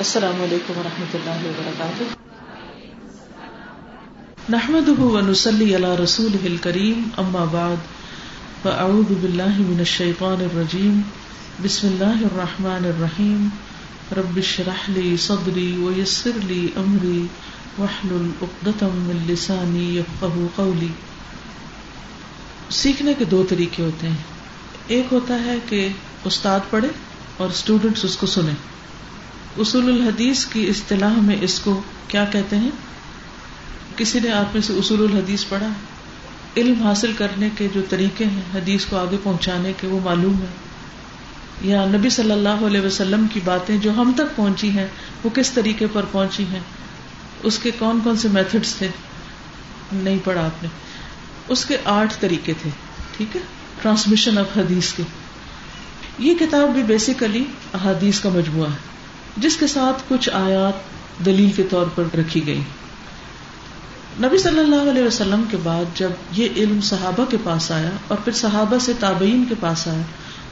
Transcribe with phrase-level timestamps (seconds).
[0.00, 2.02] السلام علیکم و رحمۃ اللہ وبرکاتہ۔
[4.48, 7.76] نحمد ونسلی علی رسول کریم اما بعد،
[8.62, 11.00] فاعوذ باللہ من الشیطان الرجیم۔
[11.62, 13.48] بسم اللہ الرحمن الرحیم۔
[14.16, 17.26] رب اشرح لی صدری ویسر لی امری۔
[17.78, 20.88] واحلل عقدۃ من لسانی یفقهوا قولی۔
[22.70, 24.16] سیکھنے کے دو طریقے ہوتے ہیں۔
[24.86, 25.88] ایک ہوتا ہے کہ
[26.24, 26.88] استاد پڑھے
[27.36, 28.79] اور اسٹوڈینٹس اس کو سنیں۔
[29.58, 32.70] اصول الحدیث کی اصطلاح میں اس کو کیا کہتے ہیں؟
[33.96, 35.68] کسی نے آپ میں سے اصول الحدیث پڑھا؟
[36.56, 40.46] علم حاصل کرنے کے جو طریقے ہیں، حدیث کو آگے پہنچانے کے، وہ معلوم ہے
[41.62, 44.86] یا نبی صلی اللہ علیہ وسلم کی باتیں جو ہم تک پہنچی ہیں،
[45.24, 46.60] وہ کس طریقے پر پہنچی ہیں؟
[47.42, 48.88] اس کے کون کون سے میتھڈس تھے؟
[49.92, 50.68] نہیں پڑھا آپ نے۔
[51.48, 52.70] اس کے آٹھ طریقے تھے،
[53.16, 53.40] ٹھیک ہے؟
[53.82, 55.02] ٹرانسمیشن آف حدیث کے۔
[56.18, 58.90] یہ کتاب بھی بیسیکلی احادیث کا مجموعہ ہے۔
[59.36, 60.72] جس کے ساتھ کچھ آیات
[61.24, 62.60] دلیل کے طور پر رکھی گئی۔
[64.20, 68.18] نبی صلی اللہ علیہ وسلم کے بعد جب یہ علم صحابہ کے پاس آیا اور
[68.24, 70.02] پھر صحابہ سے تابعین کے پاس آیا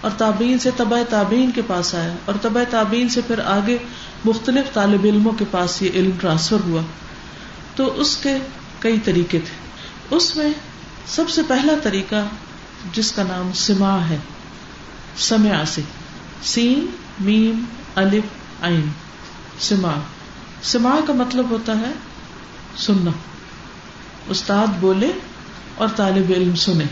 [0.00, 3.78] اور تابعین سے طبع تابعین کے پاس آیا اور طبع تابعین سے پھر آگے
[4.24, 6.82] مختلف طالب علموں کے پاس یہ علم ٹرانسفر ہوا،
[7.76, 8.36] تو اس کے
[8.78, 9.68] کئی طریقے تھے۔
[10.16, 10.48] اس میں
[11.06, 12.24] سب سے پہلا طریقہ
[12.92, 14.16] جس کا نام سما ہے
[15.16, 15.82] سمیا سے۔
[16.42, 16.86] سین،
[17.20, 17.64] میم،
[17.94, 18.22] الف
[19.60, 19.94] سما۔
[20.62, 21.92] سما کا مطلب ہوتا ہے
[22.76, 23.10] سننا۔
[24.28, 25.12] استاد بولے
[25.74, 26.84] اور طالب علم سنے۔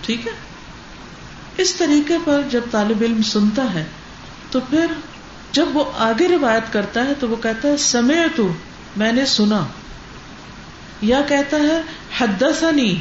[0.00, 0.32] ٹھیک ہے؟
[1.56, 3.84] اس طریقے پر جب طالب علم سنتا ہے،
[4.50, 4.86] تو پھر
[5.52, 8.52] جب وہ آگے روایت کرتا ہے، تو وہ کہتا ہے سمے تو
[8.96, 9.66] میں نے سنا۔
[11.00, 11.80] یا کہتا ہے،
[12.18, 12.96] حدثنی،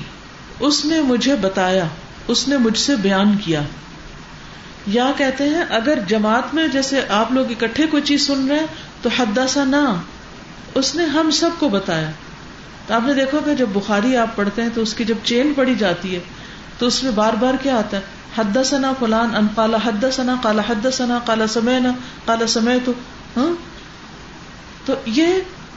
[0.59, 1.87] اس نے مجھے بتایا،
[2.27, 3.61] اس نے مجھ سے بیان کیا۔
[4.87, 8.65] یا کہتے ہیں اگر جماعت میں جیسے آپ لوگ اکٹھے کوئی چیز سن رہے ہیں،
[9.01, 9.95] تو حدا سا نہ
[10.75, 12.11] اس نے ہم سب کو بتایا۔
[12.87, 15.53] تو آپ نے دیکھو کہ جب بخاری آپ پڑھتے ہیں تو اس کی جب چین
[15.55, 16.19] پڑی جاتی ہے،
[16.77, 18.01] تو اس میں بار بار کیا آتا ہے؟
[18.37, 21.87] حد ثنا فلان، ان کالا حد ثنا کالا حد ثنا کالا سمے نہ
[22.25, 22.91] کالا سمے تو
[23.37, 23.55] ہاں؟
[24.85, 25.27] تو یہ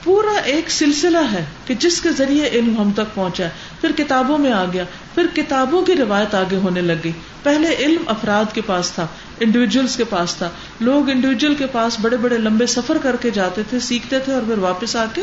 [0.05, 3.51] پورا ایک سلسلہ ہے کہ جس کے ذریعے علم ہم تک پہنچا ہے۔
[3.81, 4.85] پھر کتابوں میں آ گیا۔
[5.19, 7.13] پھر کتابوں کی روایت آگے ہونے لگ گئی۔
[7.43, 9.07] پہلے علم افراد کے پاس تھا
[9.41, 13.63] انڈیویجلس کے پاس تھا۔ لوگ انڈیویجل کے پاس بڑے بڑے لمبے سفر کر کے جاتے
[13.71, 15.23] تھے، سیکھتے تھے اور پھر واپس آ کے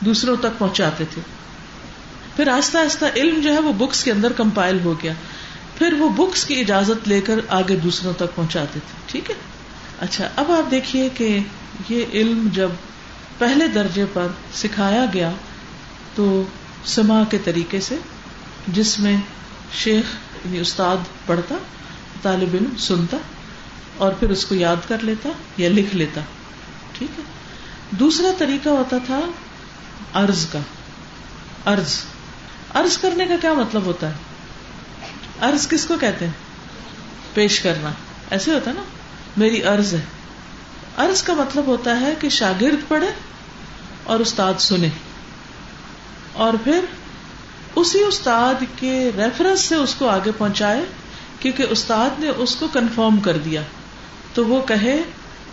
[0.00, 1.22] دوسروں تک پہنچاتے تھے۔
[2.36, 5.12] پھر آہستہ آہستہ علم جو ہے وہ بکس کے اندر کمپائل ہو گیا۔
[5.78, 9.34] پھر وہ بکس کی اجازت لے کر آگے دوسروں تک پہنچاتے تھے۔ ٹھیک ہے؟
[10.00, 11.38] اچھا اب آپ دیکھیے کہ
[11.88, 12.68] یہ علم جب
[13.38, 15.32] پہلے درجے پر سکھایا گیا
[16.14, 16.42] تو
[16.84, 17.96] سما کے طریقے سے
[18.68, 19.16] جس میں
[19.72, 20.04] شیخ
[20.44, 20.96] یعنی استاد
[21.26, 21.54] پڑھتا،
[22.22, 23.16] طالب علم سنتا
[23.98, 26.20] اور پھر اس کو یاد کر لیتا یا لکھ لیتا۔
[26.92, 27.24] ٹھیک ہے؟
[27.90, 29.20] دوسرا طریقہ ہوتا تھا
[30.14, 30.58] ارض کا۔
[31.66, 31.98] ارض
[32.74, 34.14] ارض کرنے کا کیا مطلب ہوتا ہے؟
[35.42, 36.32] ارض کس کو کہتے ہیں؟
[37.34, 37.90] پیش کرنا۔
[38.30, 38.82] ایسے ہوتا نا؟
[39.36, 40.00] میری ارض ہے۔
[40.98, 43.08] ارض کا مطلب ہوتا ہے کہ شاگرد پڑھے
[44.04, 44.88] اور استاد سنے۔
[46.32, 46.84] اور پھر
[47.76, 50.84] اسی استاد کے ریفرنس سے اس کو آگے پہنچائے،
[51.40, 53.62] کیونکہ استاد نے اس کو کنفرم کر دیا۔
[54.34, 55.02] تو وہ کہے،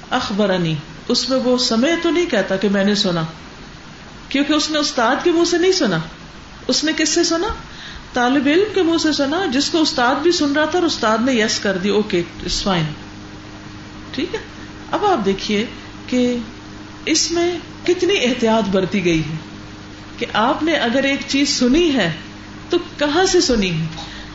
[0.09, 0.75] اخبرنی۔
[1.07, 3.21] اس میں وہ سمے تو نہیں کہتا کہ میں نے سنا،
[4.29, 5.97] کیونکہ اس نے استاد کے منہ سے نہیں سنا۔
[6.67, 7.47] اس نے کس سے سنا؟
[8.13, 11.17] طالب علم کے منہ سے سنا، جس کو استاد بھی سن رہا تھا اور استاد
[11.17, 12.83] نے یس کر دی اوکے اٹس فائن
[14.11, 14.39] ٹھیک ہے؟
[14.91, 15.65] اب آپ دیکھیے
[16.07, 16.37] کہ
[17.05, 19.48] اس میں کتنی احتیاط برتی گئی ہے۔
[20.19, 22.11] کہ آپ نے اگر ایک چیز سنی ہے،
[22.69, 23.85] تو کہاں سے سنی ہے؟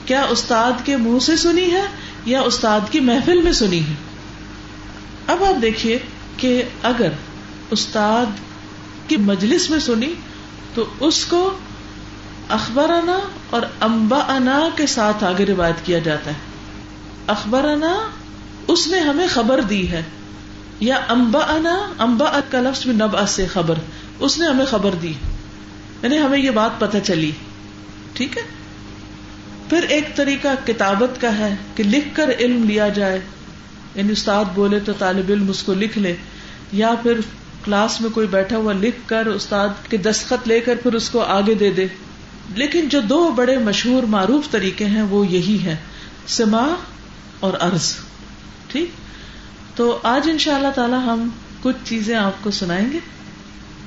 [0.07, 1.83] کیا استاد کے منہ سے سنی ہے
[2.25, 3.95] یا استاد کی محفل میں سنی ہے؟
[5.27, 5.99] اب آپ دیکھیے
[6.37, 7.09] کہ اگر
[7.71, 8.27] استاد
[9.09, 10.15] کی مجلس میں سنی،
[10.75, 11.59] تو اس کو
[12.49, 13.19] اخبرانا
[13.51, 16.37] اور امبا انا کے ساتھ آگے روایت کیا جاتا ہے۔
[17.27, 18.11] اخبرانا
[18.69, 20.03] اس نے ہمیں خبر دی ہے۔
[20.81, 23.75] یا امبا انا امبا کا لفظ بھی نب سے خبر،
[24.19, 25.13] اس نے ہمیں خبر دی
[26.05, 27.31] یعنی ہمیں یہ بات پتہ چلی۔
[28.13, 28.43] ٹھیک ہے؟
[29.71, 33.21] پھر ایک طریقہ کتابت کا ہے کہ لکھ کر علم لیا جائے۔
[33.95, 36.17] یعنی استاد بولے تو طالب علم اس کو لکھ لے۔
[36.73, 37.21] یا پھر
[37.65, 41.21] کلاس میں کوئی بیٹھا ہوا لکھ کر استاد کے دستخط لے کر پھر اس کو
[41.21, 41.87] آگے دے دے۔
[42.55, 45.77] لیکن جو دو بڑے مشہور معروف طریقے ہیں وہ یہی ہے
[46.27, 46.75] سما
[47.41, 47.97] اور ارض
[48.69, 48.91] ٹھیک؟
[49.77, 51.29] تو آج ان شاء اللہ تعالی ہم
[51.63, 52.99] کچھ چیزیں آپ کو سنائیں گے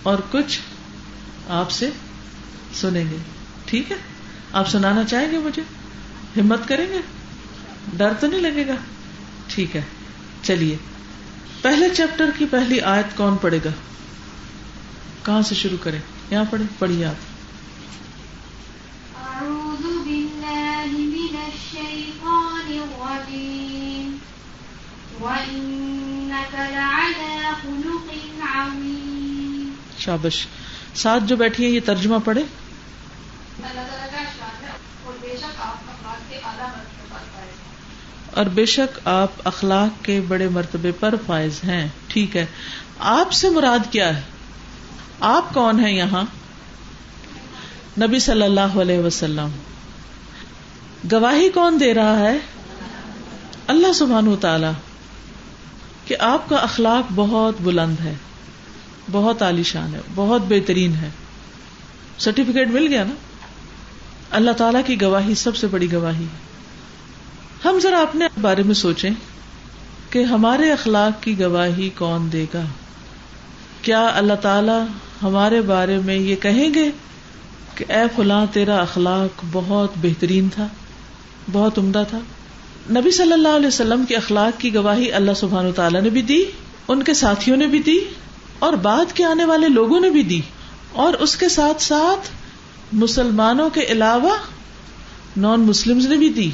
[0.03, 0.59] اور کچھ
[1.49, 1.89] آپ سے
[2.77, 3.17] سنیں گے۔
[3.65, 3.97] ٹھیک ہے؟
[4.53, 5.61] آپ سنانا چاہیں گے مجھے؟
[6.41, 6.99] ہمت کریں گے؟
[7.93, 8.75] ڈر تو نہیں لگے گا؟
[9.47, 9.81] ٹھیک ہے۔
[10.43, 10.77] چلیے۔
[11.61, 13.69] پہلے چیپٹر کی پہلی آیت کون پڑھے گا؟
[15.23, 15.99] کہاں سے شروع کریں؟
[16.31, 17.37] یہاں پڑھے پڑھیے آپ۔
[29.99, 30.47] شابش
[30.95, 32.43] ساتھ جو بیٹھی ہیں یہ ترجمہ پڑھے
[33.63, 34.71] اللہ تعالیٰ کا اشار ہے
[35.03, 40.05] اور بے شک آپ کے اعلیٰ مرتبے پر فائز ہیں اور بے شک آپ اخلاق
[40.05, 42.45] کے بڑے مرتبے پر فائز ہیں۔ ٹھیک ہے۔
[42.99, 44.21] آپ سے مراد کیا ہے؟
[45.19, 46.23] آپ کون ہیں یہاں؟
[48.01, 49.49] نبی صلی اللہ علیہ وسلم۔
[51.11, 52.37] گواہی کون دے رہا ہے؟
[53.67, 54.67] اللہ سبحان تعالی
[56.05, 58.13] کہ آپ کا اخلاق بہت بلند ہے،
[59.11, 61.09] بہت عالیشان ہے، بہت بہترین ہے۔
[62.17, 63.13] سرٹیفکیٹ مل گیا نا؟
[64.31, 66.25] اللہ تعالی کی گواہی سب سے بڑی گواہی۔
[67.65, 69.09] ہم ذرا اپنے بارے میں سوچیں
[70.09, 72.61] کہ ہمارے اخلاق کی گواہی کون دے گا۔
[73.81, 74.79] کیا اللہ تعالی
[75.23, 76.89] ہمارے بارے میں یہ کہیں گے
[77.75, 80.67] کہ اے فلاں تیرا اخلاق بہت بہترین تھا،
[81.51, 82.19] بہت عمدہ تھا؟
[82.89, 86.43] نبی صلی اللہ علیہ وسلم کے اخلاق کی گواہی اللہ سبحان تعالیٰ نے بھی دی،
[86.87, 87.99] ان کے ساتھیوں نے بھی دی،
[88.59, 90.41] اور بعد کے آنے والے لوگوں نے بھی دی،
[90.91, 92.29] اور اس کے ساتھ ساتھ
[92.91, 94.37] مسلمانوں کے علاوہ
[95.37, 96.51] نان مسلم نے بھی دی۔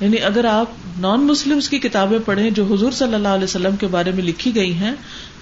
[0.00, 0.66] یعنی اگر آپ
[0.98, 4.54] نان مسلم کی کتابیں پڑھیں جو حضور صلی اللہ علیہ وسلم کے بارے میں لکھی
[4.54, 4.92] گئی ہیں،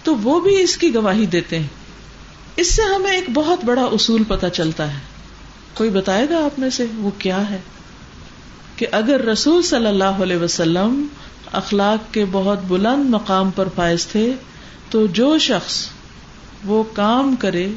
[0.03, 1.67] تو وہ بھی اس کی گواہی دیتے ہیں۔
[2.57, 4.99] اس سے ہمیں ایک بہت بڑا اصول پتا چلتا ہے۔
[5.75, 7.61] کوئی بتائے گا آپ میں سے وہ کیا ہے؟
[8.77, 11.07] کہ اگر رسول صلی اللہ علیہ وسلم
[11.53, 14.33] اخلاق کے بہت بلند مقام پر فائز تھے،
[14.91, 15.87] تو جو شخص
[16.65, 17.71] وہ کام کرے،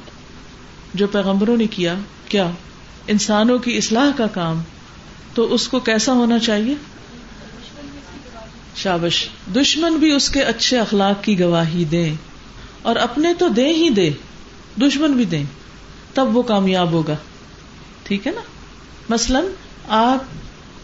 [0.94, 1.96] جو پیغمبروں نے کیا
[2.30, 2.52] کیا
[3.08, 4.62] انسانوں کی اصلاح کا کام
[5.34, 6.74] تو اس کو کیسا ہونا چاہیے؟
[8.76, 9.26] شابش،
[9.56, 12.14] دشمن بھی اس کے اچھے اخلاق کی گواہی دے
[12.82, 14.10] اور اپنے تو دے ہی دے،
[14.82, 15.44] دشمن بھی دیں،
[16.14, 17.16] تب وہ کامیاب ہوگا۔
[18.04, 18.42] ٹھیک ہے نا؟
[19.10, 19.46] مثلاً
[19.88, 20.24] آپ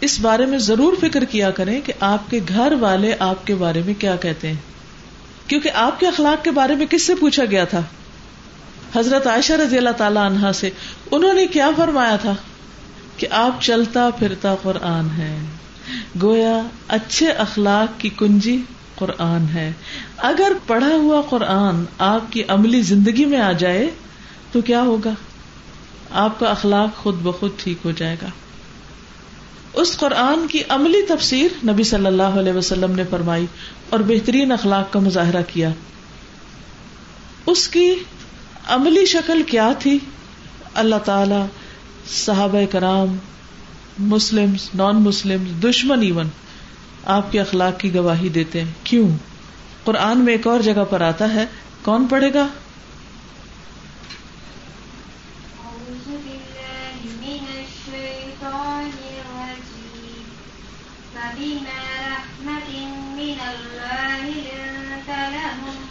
[0.02, 3.82] اس بارے میں ضرور فکر کیا کریں کہ آپ کے گھر والے آپ کے بارے
[3.86, 4.56] میں کیا کہتے ہیں۔
[5.48, 7.82] کیونکہ آپ کے اخلاق کے بارے میں کس سے پوچھا گیا تھا؟
[8.96, 10.70] حضرت عائشہ رضی اللہ تعالی عنہا سے،
[11.12, 12.34] انہوں نے کیا فرمایا تھا؟
[13.18, 15.40] کہ آپ چلتا پھرتا قرآن ہے۔
[16.22, 18.62] گویا اچھے اخلاق کی کنجی
[18.96, 19.74] قرآن ہے۔
[20.18, 23.90] اگر پڑھا ہوا قرآن آپ کی عملی زندگی میں آ جائے،
[24.52, 25.14] تو کیا ہوگا؟
[26.12, 28.28] آپ کا اخلاق خود بخود ٹھیک ہو جائے گا۔
[29.74, 33.46] اس قرآن کی عملی تفسیر نبی صلی اللہ علیہ وسلم نے فرمائی
[33.90, 35.70] اور بہترین اخلاق کا مظاہرہ کیا۔
[37.46, 37.96] اس کی
[38.68, 40.00] عملی شکل کیا تھی؟
[40.74, 41.46] اللہ تعالی،
[42.10, 43.18] صحابہ کرام
[44.00, 46.30] مسلم نان مسلم دشمن ایون
[47.06, 49.10] آپ کے اخلاق کی گواہی دیتے ہیں۔ کیوں؟
[49.84, 51.46] قرآن میں ایک اور جگہ پر آتا ہے۔
[51.82, 52.48] کون پڑھے گا؟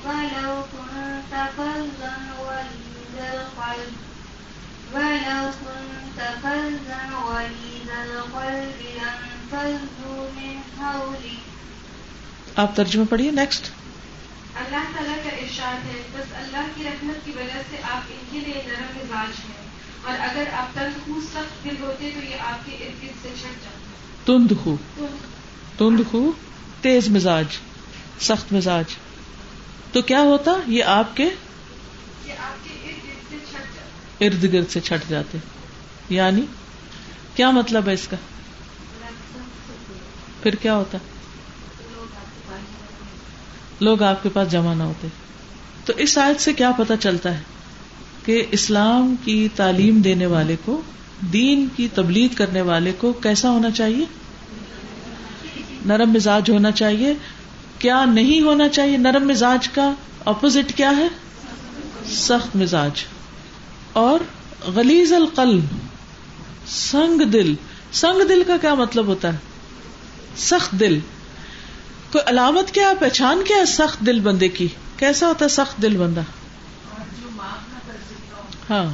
[0.05, 0.90] ولو كنت
[1.21, 3.17] فظا غليظ
[7.91, 11.39] القلب لانفضوا من حولك
[12.57, 13.71] آپ ترجمہ پڑھیے نیکسٹ
[14.57, 18.39] اللہ تعالیٰ کا ارشاد ہے بس اللہ کی رحمت کی وجہ سے آپ ان کے
[18.39, 19.69] لیے نرم مزاج ہیں
[20.05, 23.29] اور اگر آپ تند خو سخت دل ہوتے تو یہ آپ کے ارد گرد سے
[23.41, 23.89] چھٹ جاتے
[24.25, 24.77] تند خو۔
[25.79, 26.31] تند خو
[26.81, 27.47] تیز مزاج
[28.21, 28.97] سخت مزاج۔
[29.93, 34.53] تو کیا ہوتا؟ یہ آپ کے یہ آپ کے ارد گرد سے چھٹ جاتے۔ ارد
[34.53, 35.39] گرد سے چھٹ جاتے۔
[36.11, 36.41] یعنی
[37.35, 38.17] کیا مطلب ہے اس کا؟
[40.43, 40.99] پھر کیا ہوتا؟
[43.81, 45.09] لوگ آپ کے پاس جمع نہ ہوتے۔
[45.85, 47.43] تو اس آیت سے کیا پتا چلتا ہے
[48.25, 50.83] کہ اسلام کی تعلیم دینے والے کو
[51.21, 54.05] دین کی تبلیغ کرنے والے کو کیسا ہونا چاہیے؟
[55.87, 57.15] نرم مزاج ہونا چاہیے۔
[57.81, 59.95] کیا نہیں ہونا چاہیے نرم مزاج کا؟
[60.25, 61.09] اپوزٹ کیا ہے؟
[62.11, 63.05] سخت مزاج۔
[63.93, 64.21] اور
[64.75, 65.65] غلیز القلب،
[66.67, 67.55] سنگ دل۔
[67.93, 69.39] سنگ دل کا کیا مطلب ہوتا ہے؟
[70.37, 70.99] سخت دل۔
[72.13, 75.97] کوئی علامت کیا پہچان کیا ہے سخت دل بندے کی؟ کیسا ہوتا ہے سخت دل
[75.97, 76.21] بندہ؟
[78.71, 78.93] ہاں۔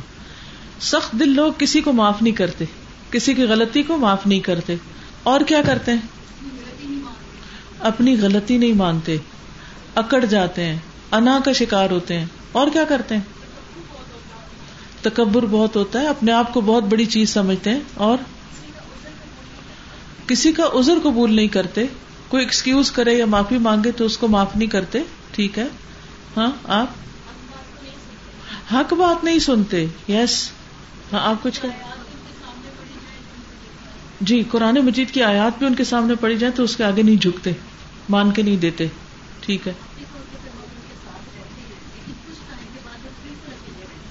[0.81, 2.65] سخت دل لوگ کسی کو معاف نہیں کرتے،
[3.11, 4.77] کسی کی غلطی کو معاف نہیں کرتے۔
[5.23, 6.16] اور کیا کرتے ہیں؟
[7.87, 9.17] اپنی غلطی نہیں مانتے،
[9.95, 10.79] اکڑ جاتے ہیں،
[11.13, 13.23] انا کا شکار ہوتے ہیں۔ اور کیا کرتے ہیں؟
[15.03, 18.19] تکبر بہت ہوتا ہے، اپنے آپ کو بہت بڑی چیز سمجھتے ہیں اور
[20.27, 21.85] کسی کا عذر قبول نہیں کرتے،
[22.29, 24.99] کوئی ایکسکیوز کرے یا معافی مانگے تو اس کو معاف نہیں کرتے،
[25.31, 25.67] ٹھیک ہے؟
[26.37, 26.87] ہاں آپ؟
[28.75, 30.51] حق بات نہیں سنتے یس
[31.13, 31.69] ہاں آپ کچھ کہ
[34.21, 37.03] جی قرآن مجید کی آیات بھی ان کے سامنے پڑی جائے تو اس کے آگے
[37.03, 37.53] نہیں جھکتے۔
[38.09, 38.87] مان کے نہیں دیتے۔
[39.41, 39.73] ٹھیک ہے۔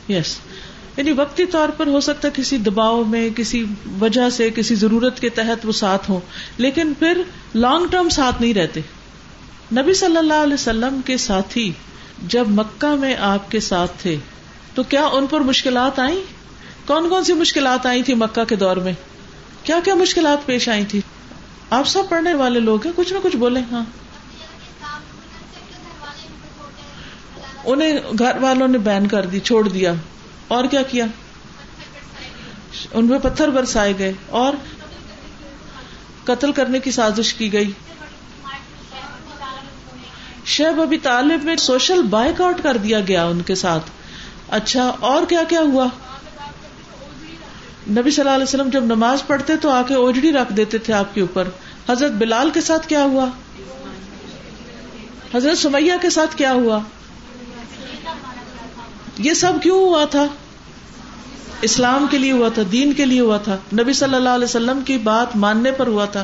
[0.10, 0.40] یس
[0.98, 3.66] یعنی وقتی طور پر ہو سکتا ہے کسی دباؤ میں، کسی
[4.00, 6.20] وجہ سے، کسی ضرورت کے تحت وہ ساتھ ہوں۔
[6.58, 7.22] لیکن پھر
[7.56, 8.82] لانگ ٹرم ساتھ نہیں رہتے۔
[9.78, 11.72] نبی صلی اللہ علیہ وسلم کے ساتھی
[12.28, 14.18] جب مکہ میں آپ کے ساتھ تھے،
[14.74, 16.20] تو کیا ان پر مشکلات آئیں؟
[16.86, 18.94] کون کون سی مشکلات آئی تھی مکہ کے دور میں؟
[19.64, 21.02] کیا کیا مشکلات پیش آئی تھی؟
[21.70, 23.84] آپ سب پڑھنے والے لوگ ہیں، کچھ نہ کچھ بولے ہاں۔
[27.64, 29.94] انہیں گھر والوں نے بین کر دی، چھوڑ دیا۔
[30.48, 31.06] اور کیا کیا؟
[32.94, 34.54] ان میں پتھر برسائے گئے اور
[36.24, 37.72] قتل کرنے کی سازش کی گئی۔
[40.46, 43.90] شیب ابھی طالب میں سوشل بائک آؤٹ کر دیا گیا ان کے ساتھ۔
[44.50, 45.88] اچھا اور کیا کیا ہوا؟
[47.90, 50.94] نبی صلی اللہ علیہ وسلم جب نماز پڑھتے تو آ کے اوجڑی رکھ دیتے تھے
[50.94, 51.48] آپ کے اوپر۔
[51.90, 53.30] حضرت بلال کے ساتھ کیا ہوا؟
[55.34, 56.80] حضرت سمیہ کے ساتھ کیا ہوا؟
[59.18, 60.28] یہ سب کیوں ہوا تھا؟
[61.62, 64.80] اسلام کے لیے ہوا تھا، دین کے لیے ہوا تھا۔ نبی صلی اللہ علیہ وسلم
[64.86, 66.24] کی بات ماننے پر ہوا تھا۔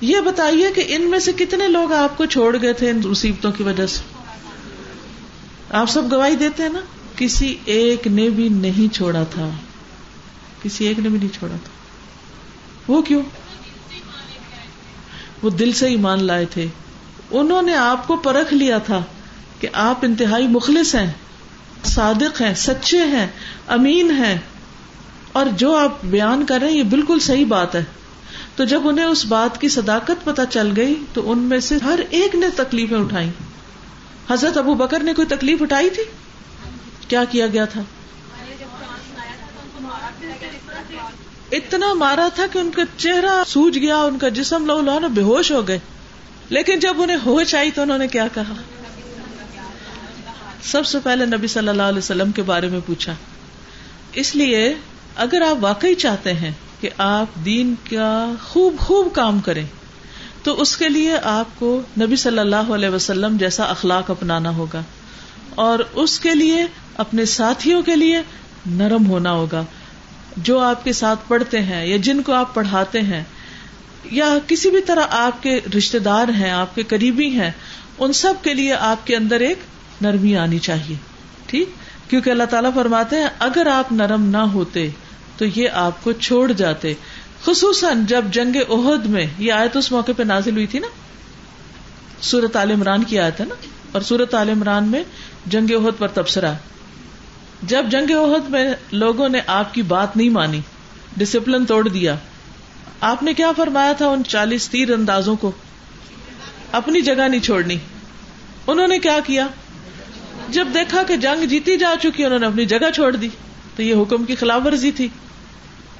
[0.00, 3.52] یہ بتائیے کہ ان میں سے کتنے لوگ آپ کو چھوڑ گئے تھے ان مصیبتوں
[3.52, 4.00] کی وجہ سے؟
[5.70, 6.80] آپ سب گواہی دیتے ہیں نا،
[7.16, 9.48] کسی ایک نے بھی نہیں چھوڑا تھا۔
[10.62, 11.70] کسی ایک نے بھی نہیں چھوڑا تھا۔
[12.92, 13.22] وہ کیوں؟
[15.42, 16.66] وہ دل سے ایمان لائے تھے۔
[17.30, 19.02] انہوں نے آپ کو پرکھ لیا تھا
[19.60, 21.12] کہ آپ انتہائی مخلص ہیں،
[21.84, 23.26] صادق ہیں، سچے ہیں،
[23.66, 24.38] امین ہیں۔
[25.32, 27.84] اور جو آپ بیان کر رہے ہیں، یہ بالکل صحیح بات ہے۔
[28.56, 32.00] تو جب انہیں اس بات کی صداقت پتہ چل گئی، تو ان میں سے ہر
[32.10, 33.30] ایک نے تکلیفیں اٹھائی
[34.30, 36.02] حضرت ابو بکر نے کوئی تکلیف اٹھائی تھی؟
[37.08, 37.82] کیا کیا گیا تھا؟
[41.52, 45.22] اتنا مارا تھا کہ ان کا چہرہ سوج گیا، ان کا جسم لو لو بے
[45.22, 45.78] ہوش ہو گئے۔
[46.48, 48.54] لیکن جب انہیں ہوش آئی تو انہوں نے کیا کہا؟
[50.62, 53.14] سب سے پہلے نبی صلی اللہ علیہ وسلم کے بارے میں پوچھا۔
[54.12, 54.74] اس لیے
[55.16, 59.66] اگر آپ واقعی چاہتے ہیں کہ آپ دین کا خوب خوب کام کریں،
[60.42, 64.82] تو اس کے لیے آپ کو نبی صلی اللہ علیہ وسلم جیسا اخلاق اپنانا ہوگا۔
[65.54, 66.64] اور اس کے لیے،
[66.96, 68.22] اپنے ساتھیوں کے لیے
[68.66, 69.62] نرم ہونا ہوگا۔
[70.42, 73.24] جو آپ کے ساتھ پڑھتے ہیں یا جن کو آپ پڑھاتے ہیں
[74.04, 77.50] یا کسی بھی طرح آپ کے رشتے دار ہیں، آپ کے قریبی ہیں،
[77.98, 79.58] ان سب کے لیے آپ کے اندر ایک
[80.00, 80.96] نرمی آنی چاہیے،
[81.46, 81.68] ٹھیک؟
[82.10, 84.90] کیونکہ اللہ تعالیٰ فرماتے ہیں، اگر آپ نرم نہ ہوتے
[85.36, 86.94] تو یہ آپ کو چھوڑ جاتے۔
[87.44, 90.86] خصوصاً جب جنگ عہد میں، یہ آیت اس موقع پہ نازل ہوئی تھی نا؟
[92.20, 93.54] سورت عال عمران کی آیت ہے نا؟
[93.92, 95.02] اور سورت عال عمران میں
[95.46, 96.52] جنگ عہد پر تبصرہ۔
[97.62, 100.60] جب جنگ عہد میں لوگوں نے آپ کی بات نہیں مانی
[101.16, 102.16] ڈسپلن توڑ دیا۔
[103.00, 105.52] آپ نے کیا فرمایا تھا ان چالیس تیر اندازوں کو؟
[106.72, 107.76] اپنی جگہ نہیں چھوڑنی۔
[108.66, 109.46] انہوں نے کیا کیا؟
[110.48, 113.28] جب دیکھا کہ جنگ جیتی جا چکی، انہوں نے اپنی جگہ چھوڑ دی۔
[113.76, 115.08] تو یہ حکم کی خلاف ورزی تھی۔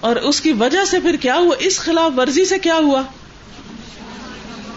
[0.01, 3.03] اور اس کی وجہ سے پھر کیا ہوا؟ اس خلاف ورزی سے کیا ہوا؟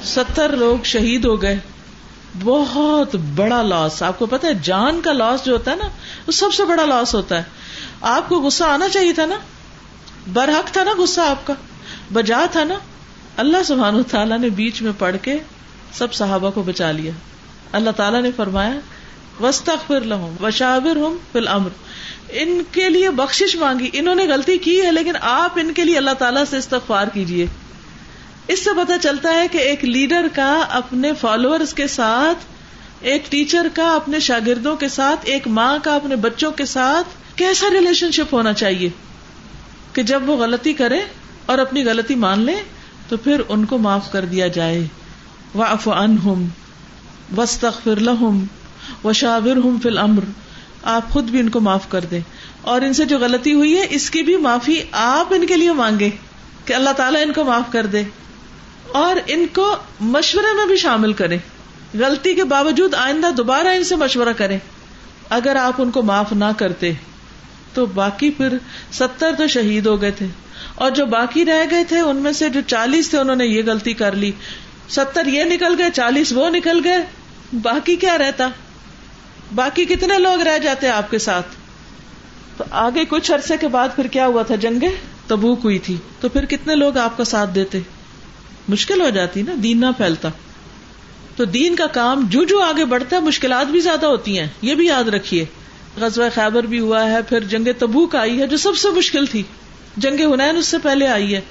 [0.03, 1.59] ستر لوگ شہید ہو گئے۔
[2.41, 5.87] بہت بڑا لاس۔ آپ کو پتا ہے، جان کا لاس جو ہوتا ہے نا،
[6.27, 7.43] وہ سب سے بڑا لاس ہوتا ہے۔
[8.01, 9.35] آپ کو غصہ آنا چاہیے تھا نا؟
[10.33, 11.53] برحق تھا نا غصہ آپ کا؟
[12.13, 12.75] بجا تھا نا؟
[13.37, 15.37] اللہ سبحان تعالیٰ نے بیچ میں پڑھ کے
[15.93, 17.11] سب صحابہ کو بچا لیا۔
[17.71, 18.79] اللہ تعالیٰ نے فرمایا
[19.41, 21.69] وسط لہم وشاور ہوں فل امر
[22.29, 25.97] ان کے لیے بخش مانگی۔ انہوں نے غلطی کی ہے، لیکن آپ ان کے لیے
[25.97, 27.47] اللہ تعالیٰ سے استغفار کیجیے
[28.47, 32.37] اس سے پتا چلتا ہے کہ ایک لیڈر کا اپنے فالوورز کے ساتھ،
[32.99, 37.67] ایک ٹیچر کا اپنے شاگردوں کے ساتھ، ایک ماں کا اپنے بچوں کے ساتھ کیسا
[37.73, 38.89] ریلیشن شپ ہونا چاہیے؟
[39.93, 40.99] کہ جب وہ غلطی کرے
[41.45, 42.55] اور اپنی غلطی مان لے،
[43.09, 44.87] تو پھر ان کو معاف کر دیا جائے۔
[45.55, 46.47] واف ان ہوں
[47.37, 48.45] وسطر لہم
[49.03, 50.23] و شاور ہوں فل امر
[50.83, 52.19] آپ خود بھی ان کو معاف کر دیں۔
[52.61, 55.71] اور ان سے جو غلطی ہوئی ہے، اس کی بھی معافی آپ ان کے لیے
[55.71, 56.09] مانگے
[56.65, 58.03] کہ اللہ تعالیٰ ان کو معاف کر دے۔
[58.93, 61.37] اور ان کو مشورے میں بھی شامل کرے
[61.93, 64.57] غلطی کے باوجود آئندہ دوبارہ ان سے مشورہ کرے
[65.29, 66.93] اگر آپ ان کو معاف نہ کرتے،
[67.73, 68.57] تو باقی پھر
[68.93, 70.25] ستر تو شہید ہو گئے تھے۔
[70.75, 73.63] اور جو باقی رہ گئے تھے، ان میں سے جو چالیس تھے، انہوں نے یہ
[73.65, 74.31] غلطی کر لی۔
[74.89, 76.97] ستر یہ نکل گئے، چالیس وہ نکل گئے۔
[77.53, 78.49] باقی کیا رہتا؟
[79.55, 81.47] باقی کتنے لوگ رہ جاتے آپ کے ساتھ؟
[82.57, 84.89] تو آگے کچھ عرصے کے بعد پھر کیا ہوا تھا؟ جنگیں
[85.27, 87.79] تبوک ہوئی تھی۔ تو پھر کتنے لوگ آپ کا ساتھ دیتے؟
[88.67, 90.29] مشکل ہو جاتی نا، دین نہ پھیلتا۔
[91.35, 94.75] تو دین کا کام جو جو آگے بڑھتا ہے، مشکلات بھی زیادہ ہوتی ہیں۔ یہ
[94.75, 95.45] بھی یاد رکھیے۔
[95.97, 99.43] غزوہ خیبر بھی ہوا ہے، پھر جنگ تبوک آئی ہے، جو سب سے مشکل تھی۔
[99.97, 101.41] جنگ ہنین اس سے پہلے آئی ہے۔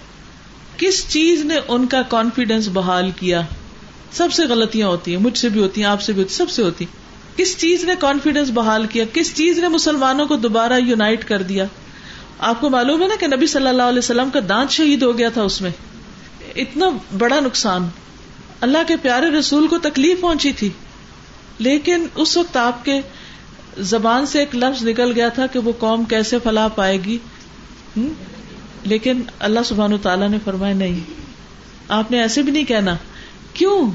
[0.76, 3.40] کس چیز نے ان کا کانفیڈینس بحال کیا؟
[4.12, 6.50] سب سے غلطیاں ہوتی ہیں، مجھ سے بھی ہوتی ہیں، آپ سے بھی ہوتی سب
[6.50, 6.84] سے ہوتی
[7.36, 11.64] کس چیز نے کانفیڈینس بحال کیا؟ کس چیز نے مسلمانوں کو دوبارہ یونائٹ کر دیا؟
[12.38, 15.18] آپ کو معلوم ہے نا کہ نبی صلی اللہ علیہ وسلم کا دانت شہید ہو
[15.18, 15.70] گیا تھا اس میں۔
[16.54, 16.86] اتنا
[17.18, 17.88] بڑا نقصان۔
[18.60, 20.68] اللہ کے پیارے رسول کو تکلیف پہنچی تھی۔
[21.58, 23.00] لیکن اس وقت آپ کے
[23.78, 27.18] زبان سے ایک لفظ نکل گیا تھا کہ وہ قوم کیسے فلاح پائے گی۔
[28.84, 31.00] لیکن اللہ سبحان تعالیٰ نے فرمایا، نہیں۔
[31.88, 32.96] آپ نے ایسے بھی نہیں کہنا۔
[33.54, 33.90] کیوں؟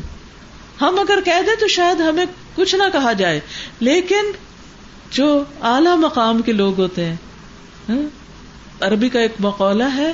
[0.82, 3.40] ہم اگر کہہ دیں تو شاید ہمیں کچھ نہ کہا جائے۔
[3.80, 4.32] لیکن
[5.12, 7.16] جو اعلی مقام کے لوگ ہوتے ہیں
[8.82, 10.14] عربی کا ایک مقولہ ہے،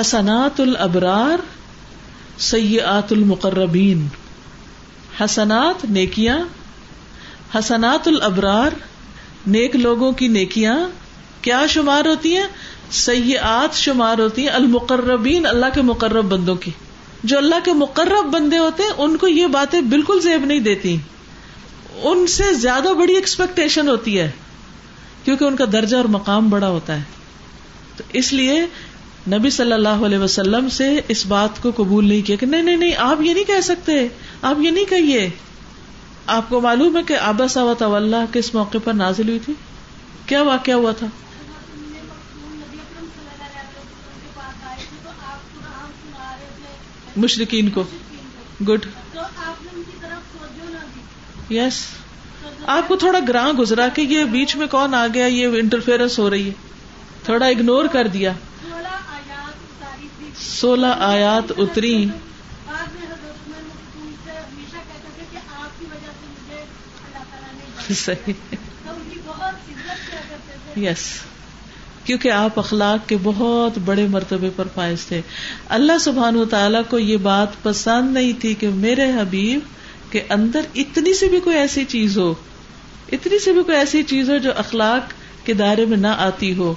[0.00, 1.63] حسنات الابرار
[2.38, 4.06] سیئات المقربین،
[5.20, 6.38] حسنات نیکیاں،
[7.54, 8.70] حسنات الابرار،
[9.46, 10.76] نیک لوگوں کی نیکیاں
[11.42, 12.46] کیا شمار ہوتی ہیں؟
[12.90, 16.70] سیاحت شمار ہوتی ہیں، المقربین، اللہ کے مقرب بندوں کی۔
[17.24, 20.96] جو اللہ کے مقرب بندے ہوتے ہیں، ان کو یہ باتیں بالکل زیب نہیں دیتی۔
[22.02, 24.30] ان سے زیادہ بڑی ایکسپیکٹیشن ہوتی ہے،
[25.24, 27.02] کیونکہ ان کا درجہ اور مقام بڑا ہوتا ہے۔
[27.96, 28.66] تو اس لیے
[29.28, 32.76] نبی صلی اللہ علیہ وسلم سے اس بات کو قبول نہیں کیا کہ نہیں نہیں
[32.76, 34.08] نہیں، آپ یہ نہیں کہہ سکتے،
[34.42, 35.30] آپ یہ نہیں کہیے۔
[36.26, 39.52] آپ کو معلوم ہے کہ آبا ساوت اللہ کس موقع پر نازل ہوئی تھی؟
[40.26, 41.06] کیا واقعہ ہوا تھا؟
[47.16, 47.84] مشرقین کو۔
[48.68, 48.86] گڈ۔
[51.50, 51.86] یس۔
[52.66, 56.30] آپ کو تھوڑا گراں گزرا کہ یہ بیچ میں کون آ گیا، یہ انٹرفیئرنس ہو
[56.30, 56.52] رہی ہے۔
[57.24, 58.32] تھوڑا اگنور کر دیا۔
[60.38, 62.06] سولہ آیات اتری۔
[70.76, 70.98] یس
[72.04, 75.20] کیونکہ آپ اخلاق کے بہت بڑے مرتبے پر فائز تھے۔
[75.68, 79.60] اللہ سبحان و تعالیٰ کو یہ بات پسند نہیں تھی کہ میرے حبیب
[80.12, 82.34] کے اندر اتنی سی بھی کوئی ایسی چیز ہو۔
[83.12, 85.12] اتنی سی بھی کوئی ایسی چیز ہو جو اخلاق
[85.46, 86.74] کے دائرے میں نہ آتی ہو۔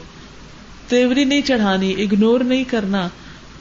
[0.87, 3.09] تیوری نہیں چڑھانی اگنور نہیں کرنا۔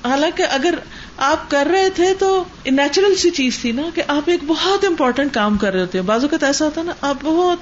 [0.06, 0.74] حالانکہ اگر
[1.16, 5.34] آپ کر رہے تھے تو نیچرل سی چیز تھی نا کہ آپ ایک بہت امپورٹینٹ
[5.34, 7.58] کام کر رہے ہوتے ہیں۔ بعض اوقات ایسا ہوتا نا، آپ بہت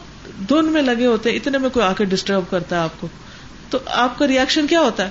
[0.48, 3.08] دھن میں لگے ہوتے اتنے میں کوئی آ کے ڈسٹرب کرتا ہے آپ کو۔
[3.70, 5.10] تو آپ کا ریئیکشن کیا ہوتا ہے؟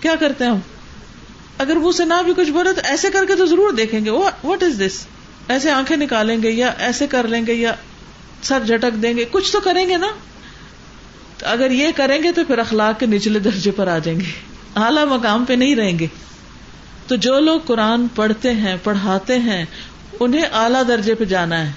[0.00, 0.58] کیا کرتے ہیں ہم؟
[1.58, 4.10] اگر منہ سے نہ بھی کچھ بولے تو ایسے کر کے تو ضرور دیکھیں گے۔
[4.10, 5.06] واٹ از دس
[5.48, 7.74] ایسے آنکھیں نکالیں گے یا ایسے کر لیں گے یا
[8.42, 10.06] سر جھٹک دیں گے۔ کچھ تو کریں گے نا۔
[11.42, 15.04] اگر یہ کریں گے تو پھر اخلاق کے نچلے درجے پر آ جائیں گے۔ اعلی
[15.04, 16.06] مقام پہ نہیں رہیں گے۔
[17.06, 19.64] تو جو لوگ قرآن پڑھتے ہیں، پڑھاتے ہیں،
[20.20, 21.72] انہیں اعلی درجے پہ جانا ہے۔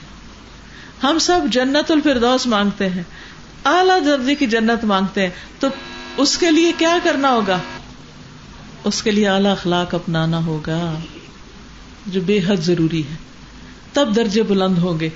[1.04, 3.04] ہم سب جنت الفردوس مانگتے ہیں۔
[3.65, 5.67] اعلی درجے کی جنت مانگتے ہیں۔ تو
[6.17, 7.60] اس کے لیے کیا کرنا ہوگا؟
[8.84, 10.99] اس کے لیے اعلی اخلاق اپنانا ہوگا،
[12.08, 13.15] جو بے حد ضروری ہے۔
[13.93, 15.10] تب درجے بلند ہوں گے۔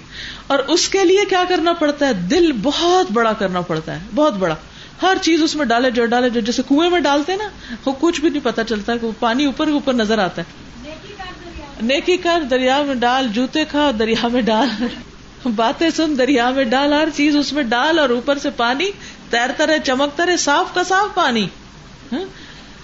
[0.48, 4.34] اور اس کے لیے کیا کرنا پڑتا ہے؟ دل بہت بڑا کرنا پڑتا ہے، بہت
[4.34, 4.56] بڑا۔
[5.02, 7.50] ہر چیز اس میں ڈالے جو ڈالے جو جیسے کنویں میں ڈالتے نا،
[7.86, 10.66] وہ کچھ بھی نہیں پتا چلتا کہ وہ پانی اوپر اوپر نظر آتا ہے۔
[11.82, 14.70] نیکی کر دریا میں ڈال، جوتے کھا، دریا میں ڈال۔
[15.56, 18.86] باتیں سن، دریا میں ڈال، ہر چیز اس میں ڈال اور اوپر سے پانی
[19.30, 21.48] تیرتا رہے، چمکتا رہے، صاف کا صاف پانی۔
[22.12, 22.24] ہاں؟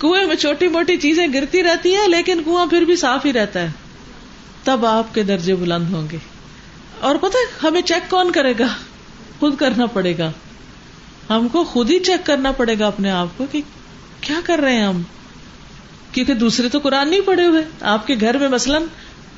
[0.01, 3.59] کنویں میں چھوٹی موٹی چیزیں گرتی رہتی ہیں، لیکن کنواں پھر بھی صاف ہی رہتا
[3.61, 3.67] ہے۔
[4.63, 6.17] تب آپ کے درجے بلند ہوں گے۔
[6.99, 8.67] اور پتہ ہمیں چیک کون کرے گا؟
[9.39, 10.31] خود کرنا پڑے گا۔
[11.35, 13.61] ہم کو خود ہی چیک کرنا پڑے گا اپنے آپ کو کہ
[14.21, 15.01] کیا کر رہے ہیں ہم؟
[16.11, 18.83] کیونکہ دوسرے تو قرآن نہیں پڑے ہوئے۔ آپ کے گھر میں مثلاً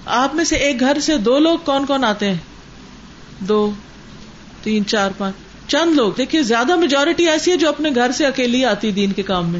[0.05, 2.37] آپ میں سے ایک گھر سے دو لوگ کون کون آتے ہیں؟
[3.39, 3.71] دو،
[4.63, 5.35] تین، چار، پانچ۔
[5.67, 9.23] چند لوگ۔ دیکھیے، زیادہ میجورٹی ایسی ہے جو اپنے گھر سے اکیلی آتی دین کے
[9.23, 9.59] کام میں۔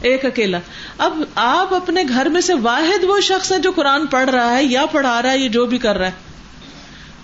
[0.00, 0.58] ایک اکیلا۔
[0.98, 4.64] اب آپ اپنے گھر میں سے واحد وہ شخص ہے جو قرآن پڑھ رہا ہے
[4.64, 6.12] یا پڑھا رہا ہے یا جو بھی کر رہا ہے۔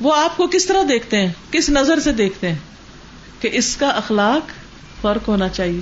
[0.01, 2.59] وہ آپ کو کس طرح دیکھتے ہیں؟ کس نظر سے دیکھتے ہیں؟
[3.43, 4.51] کہ اس کا اخلاق
[5.03, 5.81] فرق ہونا چاہیے۔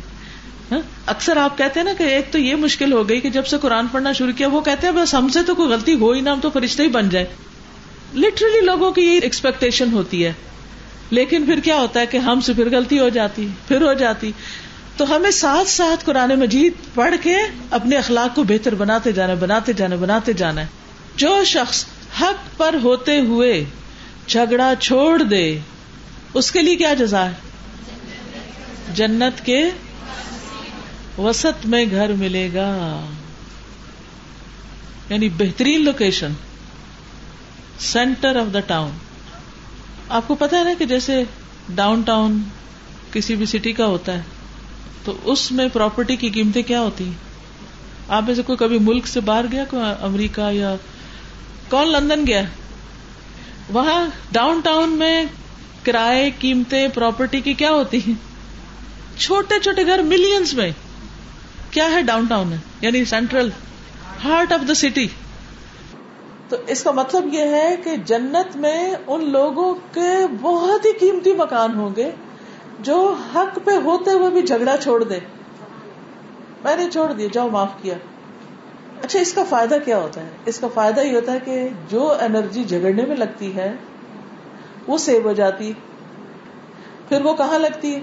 [0.72, 3.46] ہاں؟ اکثر آپ کہتے ہیں نا کہ ایک تو یہ مشکل ہو گئی کہ جب
[3.46, 6.12] سے قرآن پڑھنا شروع کیا، وہ کہتے ہیں بس ہم سے تو کوئی غلطی ہو
[6.12, 7.26] ہی نہ، ہم تو فرشتے ہی بن جائے
[8.14, 10.32] لٹرلی لوگوں کی یہ ایکسپیکٹیشن ہوتی ہے۔
[11.10, 14.32] لیکن پھر کیا ہوتا ہے کہ ہم سے پھر غلطی ہو جاتی، پھر ہو جاتی۔
[14.96, 17.36] تو ہمیں ساتھ ساتھ قرآن مجید پڑھ کے
[17.70, 20.66] اپنے اخلاق کو بہتر بناتے جانا بناتے جانا بناتے جانا ہے۔
[21.16, 21.84] جو شخص
[22.20, 23.64] حق پر ہوتے ہوئے
[24.26, 25.58] جھگڑا چھوڑ دے،
[26.34, 27.49] اس کے لیے کیا جزا ہے؟
[28.94, 29.70] جنت کے
[31.18, 33.00] وسط میں گھر ملے گا۔
[35.10, 36.32] یعنی بہترین location
[37.78, 38.90] centre of the town
[40.08, 41.24] آپ کو پتا ہے نا کہ جیسے
[41.74, 42.42] ڈاؤن ٹاؤن
[43.12, 44.22] کسی بھی سٹی کا ہوتا ہے،
[45.04, 47.12] تو اس میں پراپرٹی کی قیمتیں کیا ہوتی ہیں؟
[48.08, 50.74] آپ میں سے کوئی کبھی ملک سے باہر گیا، کوئی امریکہ یا
[51.68, 52.42] کون لندن گیا؟
[53.68, 55.24] وہاں ڈاؤن ٹاؤن میں
[55.82, 58.29] کرائے، قیمتیں پراپرٹی کی کیا ہوتی ہیں؟
[59.18, 60.70] چھوٹے چھوٹے گھر ملینس میں۔
[61.70, 63.48] کیا ہے ڈاؤن ٹاؤن یعنی central
[64.24, 65.08] heart of the city
[66.48, 71.34] تو اس کا مطلب یہ ہے کہ جنت میں ان لوگوں کے بہت ہی قیمتی
[71.34, 72.10] مکان ہوں گے
[72.80, 75.18] جو حق پہ ہوتے ہوئے بھی جھگڑا چھوڑ دے۔
[76.64, 77.94] میں نے چھوڑ دیا، جاؤ معاف کیا۔
[79.02, 82.12] اچھا اس کا فائدہ کیا ہوتا ہے؟ اس کا فائدہ یہ ہوتا ہے کہ جو
[82.20, 83.72] انرجی جھگڑنے میں لگتی ہے،
[84.86, 85.72] وہ سیو ہو جاتی۔
[87.08, 88.00] پھر وہ کہاں لگتی؟ ہے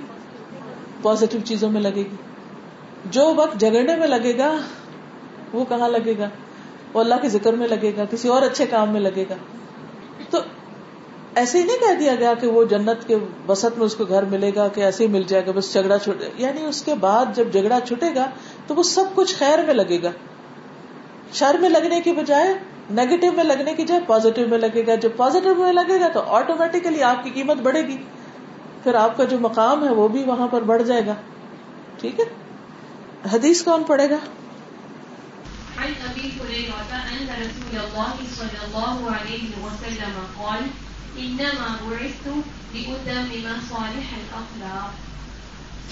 [1.02, 2.16] پازیٹو چیزوں میں لگے گی۔
[3.06, 4.58] جو وقت جھگڑنے میں لگے گا،
[5.54, 6.30] وہ کہاں لگے گا؟
[6.94, 9.36] وہ اللہ کے ذکر میں لگے گا، کسی اور اچھے کام میں لگے گا۔
[10.30, 10.38] تو
[11.36, 13.16] ایسے ہی نہیں کہہ دیا گیا کہ وہ جنت کے
[13.48, 16.00] وسط میں اس کو گھر ملے گا، کہ ایسے ہی مل جائے گا، بس جھگڑا
[16.00, 18.30] چھوٹے یعنی اس کے بعد جب جھگڑا چھٹے گا،
[18.68, 20.12] تو وہ سب کچھ خیر میں لگے گا۔
[21.34, 22.54] شر میں لگنے کی بجائے
[22.90, 26.22] نیگیٹو میں لگنے کی جائے پازیٹو میں لگے گا۔ جب پازیٹو میں لگے گا تو
[26.22, 27.98] آٹومیٹیکلی آپ کی قیمت بڑھے گی۔
[28.84, 31.14] پھر آپ کا جو مقام ہے وہ بھی وہاں پر بڑھ جائے گا۔
[32.02, 32.26] ٹھیک ہے؟
[33.34, 34.18] حدیث کون پڑھے گا؟
[35.78, 40.64] عن ابي هريره ان رسول الله صلى الله عليه وسلم قال،
[41.18, 42.28] انما بعثت
[42.74, 45.06] لاتمم صالح الاخلاق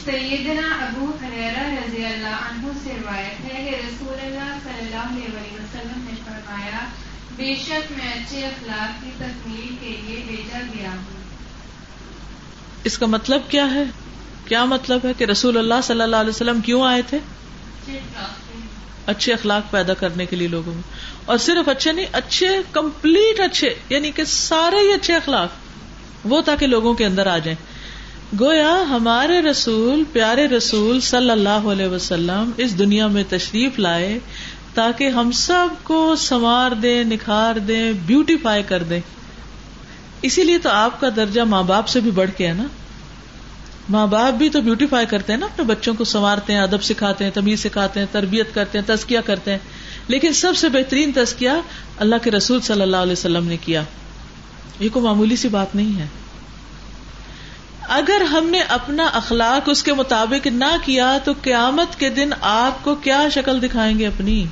[0.05, 5.53] سیدنا ابو حریرہ رضی اللہ عنہ سے روایت ہے کہ رسول اللہ صلی اللہ علیہ
[5.53, 6.81] وسلم نے فرمایا،
[7.35, 11.23] بے شک میں اچھے اخلاق کی تکمیل کے لیے بھیجا گیا ہوں
[12.85, 13.83] اس کا مطلب کیا ہے؟
[14.47, 17.19] کیا مطلب ہے کہ رسول اللہ صلی اللہ علیہ وسلم کیوں آئے تھے؟
[19.05, 20.81] اچھے اخلاق پیدا کرنے کے لیے لوگوں میں۔
[21.25, 25.49] اور صرف اچھے نہیں، اچھے کمپلیٹ اچھے یعنی کہ سارے ہی اچھے اخلاق۔
[26.25, 27.65] وہ تاکہ لوگوں کے اندر آ جائیں۔
[28.39, 34.19] گویا ہمارے رسول، پیارے رسول صلی اللہ علیہ وسلم اس دنیا میں تشریف لائے
[34.73, 38.99] تاکہ ہم سب کو سنوار دیں، نکھار دیں بیوٹیفائی کر دیں۔
[40.25, 42.63] اسی لیے تو آپ کا درجہ ماں باپ سے بھی بڑھ کے ہے نا۔
[43.89, 47.23] ماں باپ بھی تو بیوٹیفائی کرتے ہیں نا، اپنے بچوں کو سنوارتے ہیں، ادب سکھاتے
[47.23, 49.57] ہیں، تمیز سکھاتے ہیں، تربیت کرتے ہیں، تزکیہ کرتے ہیں۔
[50.07, 51.49] لیکن سب سے بہترین تزکیہ
[51.97, 53.83] اللہ کے رسول صلی اللہ علیہ وسلم نے کیا۔
[54.79, 56.07] یہ کوئی معمولی سی بات نہیں ہے۔
[57.89, 62.83] اگر ہم نے اپنا اخلاق اس کے مطابق نہ کیا تو قیامت کے دن آپ
[62.83, 64.45] کو کیا شکل دکھائیں گے اپنی؟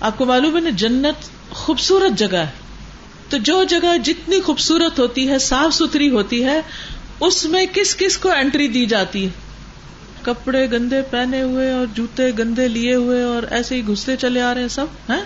[0.00, 2.63] آپ کو معلوم ہے نا، جنت خوبصورت جگہ ہے۔
[3.34, 6.60] تو جو جگہ جتنی خوبصورت ہوتی ہے، صاف ستھری ہوتی ہے،
[7.20, 9.28] اس میں کس کس کو اینٹری دی جاتی ہے؟
[10.22, 14.54] کپڑے گندے پہنے ہوئے اور جوتے گندے لیے ہوئے اور ایسے ہی گھستے چلے آ
[14.54, 15.22] رہے ہیں سب ہے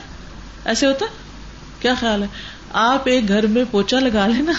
[0.65, 1.07] ایسے ہوتا؟
[1.81, 2.29] کیا خیال ہے؟
[2.73, 4.53] آپ ایک گھر میں پوچھا لگا لیں نا،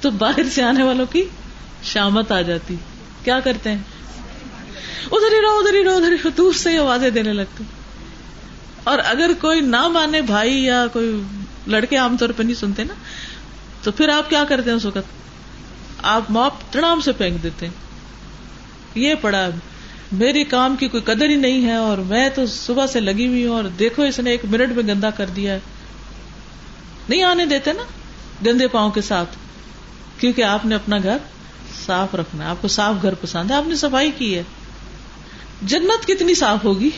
[0.00, 1.24] تو باہر سے آنے والوں کی
[1.82, 2.76] شامت آ جاتی۔
[3.24, 3.78] کیا کرتے ہیں؟
[5.12, 7.64] ادھر ہی رہو، ادھر ہی رہو، ادھر ہی دور سے آوازیں دینے لگتے۔
[8.84, 11.22] اور اگر کوئی نہ مانے بھائی یا کوئی
[11.66, 12.94] لڑکے عام طور پہ نہیں سنتے نا،
[13.82, 15.22] تو پھر آپ کیا کرتے ہیں اس وقت؟
[15.98, 17.72] آپ ماپ تڑام سے پھینک دیتے ہیں۔
[18.94, 19.48] یہ پڑا
[20.12, 23.46] میری کام کی کوئی قدر ہی نہیں ہے اور میں تو صبح سے لگی ہوئی
[23.46, 25.60] ہوں اور دیکھو اس نے ایک منٹ میں گندا کر دیا ہے۔
[27.08, 27.82] نہیں آنے دیتے نا
[28.46, 29.36] گندے پاؤں کے ساتھ،
[30.18, 31.16] کیونکہ آپ نے اپنا گھر
[31.86, 34.42] صاف رکھنا آپ کو صاف گھر پسند ہے، آپ نے صفائی کی ہے۔
[35.62, 36.90] جنت کتنی صاف ہوگی؟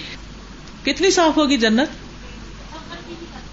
[0.84, 2.03] کتنی صاف ہوگی جنت؟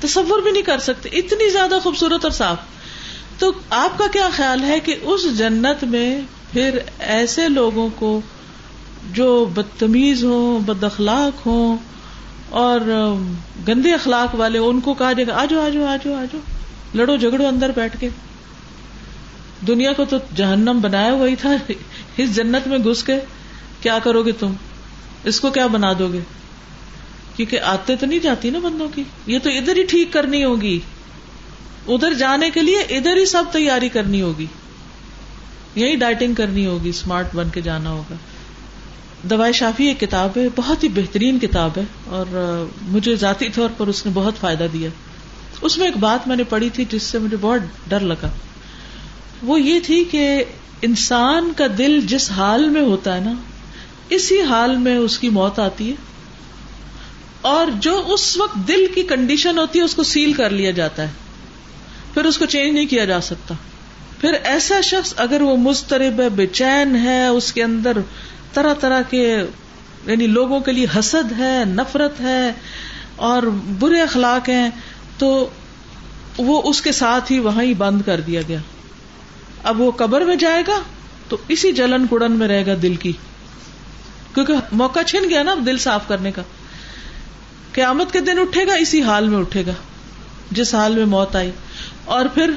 [0.02, 2.58] تصور بھی نہیں کر سکتے، اتنی زیادہ خوبصورت اور صاف۔
[3.40, 8.22] تو آپ کا کیا خیال ہے کہ اس جنت میں پھر ایسے لوگوں کو
[9.14, 11.78] جو بدتمیز ہوں بد اخلاق ہوں
[12.50, 12.80] اور
[13.68, 16.38] گندے اخلاق والے، ان کو کہا جائے گا آجو آجو آجو آجو،
[16.94, 18.10] لڑو جھگڑو اندر بیٹھ کے۔
[19.68, 21.72] دنیا کو تو جہنم بنایا ہوا ہی تھا،
[22.18, 23.16] اس جنت میں گھس کے۔
[23.82, 24.54] کیا کرو گے تم؟
[25.24, 26.20] اس کو کیا بنا دو گے؟
[27.36, 30.80] کیونکہ آتے تو نہیں جاتی نا بندوں کی۔ یہ تو ادھر ہی ٹھیک کرنی ہوگی۔
[31.88, 34.46] ادھر جانے کے لیے ادھر ہی سب تیاری کرنی ہوگی۔
[35.76, 38.16] یہی ڈائٹنگ کرنی ہوگی اسمارٹ بن کے جانا ہوگا۔
[39.24, 42.26] دوائی شافی ایک کتاب ہے، بہت ہی بہترین کتاب ہے اور
[42.82, 44.90] مجھے ذاتی طور پر اس نے بہت فائدہ دیا۔
[45.62, 48.30] اس میں ایک بات میں نے پڑھی تھی جس سے مجھے بہت ڈر لگا۔
[49.44, 50.44] وہ یہ تھی کہ
[50.82, 53.34] انسان کا دل جس حال میں ہوتا ہے نا،
[54.10, 55.96] اسی حال میں اس کی موت آتی ہے۔
[57.42, 61.04] اور جو اس وقت دل کی کنڈیشن ہوتی ہے، اس کو سیل کر لیا جاتا
[61.04, 61.12] ہے۔
[62.14, 63.56] پھر اس کو چینج نہیں کیا جا سکتا۔
[64.22, 67.98] پھر ایسا شخص اگر وہ مسترب ہے، بے چین ہے، اس کے اندر
[68.54, 69.44] طرح طرح کے
[70.06, 72.52] یعنی لوگوں کے لیے حسد ہے، نفرت ہے
[73.16, 73.44] اور
[73.80, 74.70] برے اخلاق ہیں،
[75.18, 75.50] تو
[76.38, 78.58] وہ اس کے ساتھ ہی وہاں ہی بند کر دیا گیا۔
[79.64, 80.80] اب وہ قبر میں جائے گا،
[81.30, 83.12] تو اسی جلن کڑن میں رہے گا دل کی۔
[84.34, 86.42] کیونکہ موقع چھن گیا نا دل صاف کرنے کا۔
[87.74, 89.74] قیامت کے دن اٹھے گا، اسی حال میں اٹھے گا۔
[90.52, 91.52] جس حال میں موت آئی۔
[92.06, 92.52] اور پھر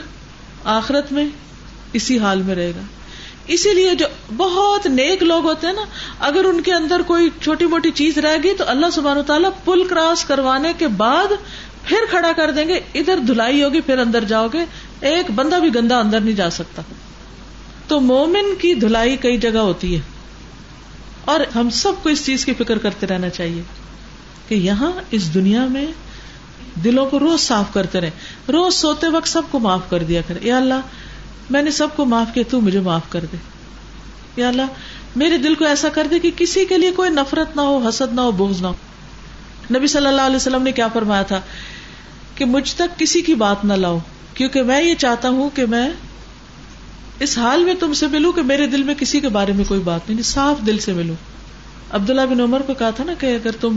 [0.64, 1.27] آخرت میں
[1.92, 2.81] اسی حال میں رہے گا۔
[3.46, 5.85] اسی لیے جو بہت نیک لوگ ہوتے ہیں نا،
[6.18, 9.85] اگر ان کے اندر کوئی چھوٹی موٹی چیز رہ گئی تو اللہ سبحانہ تعالیٰ پل
[9.88, 11.27] کراس کروانے کے بعد
[11.85, 14.59] پھر کھڑا کر دیں گے۔ ادھر دھلائی ہوگی، پھر اندر جاؤ گے۔
[15.00, 16.83] ایک بندہ بھی گندا اندر نہیں جا سکتا۔
[17.88, 20.00] تو مومن کی دھلائی کئی جگہ ہوتی ہے۔
[21.24, 23.62] اور ہم سب کو اس چیز کی فکر کرتے رہنا چاہیے۔
[24.48, 25.87] کہ یہاں اس دنیا میں
[26.85, 28.11] دلوں کو روز صاف کرتے رہے
[28.48, 30.80] روز سوتے وقت سب کو معاف کر دیا کرے یا اللہ،
[31.50, 33.37] میں نے سب کو معاف کیا، تو مجھے معاف کر دے۔
[34.37, 34.62] یا اللہ،
[35.16, 38.14] میرے دل کو ایسا کر دے کہ کسی کے لیے کوئی نفرت نہ ہو، حسد
[38.14, 38.74] نہ ہو بوجھ نہ ہو۔
[39.76, 41.40] نبی صلی اللہ علیہ وسلم نے کیا فرمایا تھا؟
[42.35, 43.98] کہ مجھ تک کسی کی بات نہ لاؤ،
[44.35, 45.88] کیونکہ میں یہ چاہتا ہوں کہ میں
[47.20, 49.80] اس حال میں تم سے ملوں کہ میرے دل میں کسی کے بارے میں کوئی
[49.80, 51.14] بات نہیں، صاف دل سے ملوں۔
[51.90, 53.76] عبداللہ بن عمر کو کہا تھا نا کہ اگر تم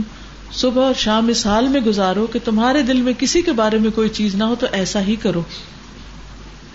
[0.52, 3.90] صبح اور شام اس حال میں گزارو کہ تمہارے دل میں کسی کے بارے میں
[3.90, 5.42] کوئی چیز نہ ہو تو ایسا ہی کرو۔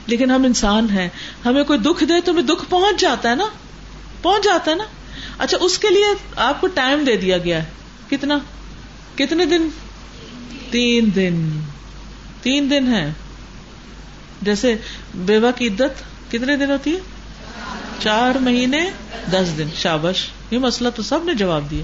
[0.08, 1.10] لیکن ہم انسان ہیں،
[1.46, 3.46] ہمیں کوئی دکھ دے تو ہمیں دکھ پہنچ جاتا ہے نا؟
[4.22, 4.84] پہنچ جاتا ہے نا؟
[5.38, 6.06] اچھا اس کے لیے
[6.36, 7.70] آپ کو ٹائم دے دیا گیا ہے۔
[8.10, 8.40] کتنا؟
[9.16, 9.68] کتنے دن؟
[10.72, 11.50] تین دن۔
[12.42, 13.14] تین دن ہے
[14.42, 14.76] جیسے
[15.16, 17.00] بیوہ کی عدت کتنے دن ہوتی ہے؟
[18.00, 18.90] چار مہینے،
[19.32, 21.84] دس دن۔ شابش، یہ مسئلہ تو سب نے جواب دیا۔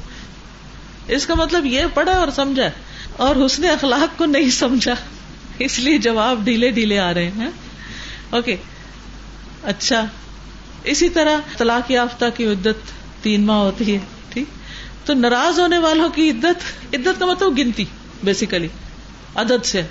[1.10, 2.70] اس کا مطلب یہ پڑھا اور سمجھا
[3.18, 4.94] اور حسن اخلاق کو نہیں سمجھا
[5.60, 7.50] اس لیے جواب ڈھیلے ڈھیلے آ رہے ہیں۔
[8.30, 8.56] اوکے۔
[9.64, 10.06] اچھا۔
[10.84, 12.92] اسی طرح طلاق یافتہ کی عدت
[13.24, 14.46] تین ماہ ہوتی ہے، ٹھیک۔
[15.08, 17.86] تو ناراض ہونے والوں کی عدت عدت کا مطلب گنتی
[18.24, 18.68] بیسیکلی
[19.36, 19.82] عدد سے۔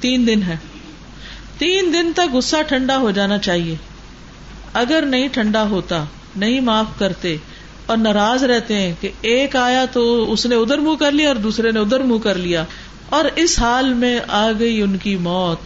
[0.00, 0.56] تین دن ہے۔
[1.58, 3.74] تین دن تک غصہ ٹھنڈا ہو جانا چاہیے۔
[4.72, 6.04] اگر نہیں ٹھنڈا ہوتا،
[6.36, 7.36] نہیں معاف کرتے
[7.88, 11.36] اور ناراض رہتے ہیں کہ ایک آیا تو اس نے ادھر منہ کر لیا اور
[11.36, 12.64] دوسرے نے ادھر منہ کر لیا۔
[13.08, 15.58] اور اس حال میں آ گئی ان کی موت۔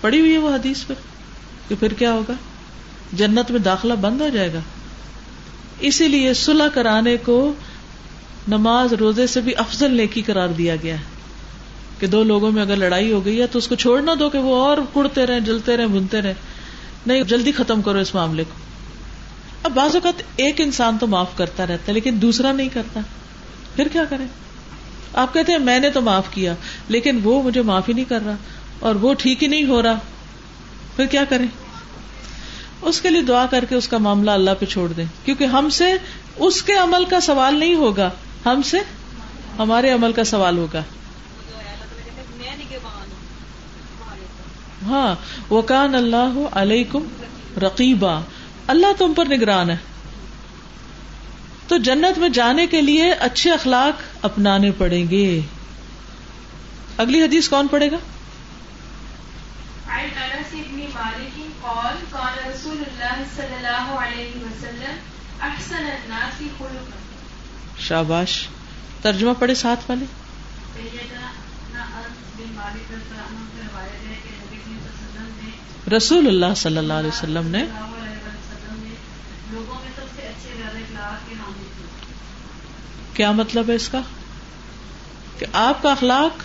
[0.00, 0.94] پڑی ہوئی ہے وہ حدیث پہ
[1.68, 2.32] کہ پھر کیا ہوگا؟
[3.12, 4.60] جنت میں داخلہ بند ہو جائے گا۔
[5.80, 7.54] اسی لیے سلح کرانے کو
[8.48, 11.12] نماز روزے سے بھی افضل نیکی قرار دیا گیا ہے۔
[12.00, 14.38] کہ دو لوگوں میں اگر لڑائی ہو گئی ہے تو اس کو چھوڑنا دو کہ
[14.38, 16.34] وہ اور کڑتے رہے جلتے رہے بنتے رہے
[17.06, 18.61] نہیں، جلدی ختم کرو اس معاملے کو۔
[19.62, 23.00] اب بعض اوقات ایک انسان تو معاف کرتا رہتا ہے، لیکن دوسرا نہیں کرتا۔
[23.76, 24.24] پھر کیا کرے
[25.14, 26.54] آپ کہتے ہیں، میں نے تو معاف کیا،
[26.88, 28.34] لیکن وہ مجھے معاف ہی نہیں کر رہا
[28.78, 29.98] اور وہ ٹھیک ہی نہیں ہو رہا۔
[30.96, 31.46] پھر کیا کریں؟
[32.82, 35.70] اس کے لیے دعا کر کے اس کا معاملہ اللہ پہ چھوڑ دیں۔ کیونکہ ہم
[35.70, 35.84] سے
[36.36, 38.10] اس کے عمل کا سوال نہیں ہوگا،
[38.46, 38.78] ہم سے
[39.58, 40.82] ہمارے عمل کا سوال ہوگا۔
[44.82, 45.14] ہاں
[45.52, 47.04] وکان اللہ علیکم
[47.62, 48.20] رقیبا
[48.66, 49.76] اللہ تم پر نگران ہے۔
[51.68, 55.40] تو جنت میں جانے کے لیے اچھے اخلاق اپنانے پڑیں گے۔
[56.96, 57.96] اگلی حدیث کون پڑے گا؟
[67.78, 68.48] شاباش
[69.02, 70.04] ترجمہ پڑے ساتھ والے۔
[75.96, 77.64] رسول اللہ صلی اللہ علیہ وسلم نے
[83.14, 84.00] کیا مطلب ہے اس کا؟
[85.38, 86.42] کہ آپ کا اخلاق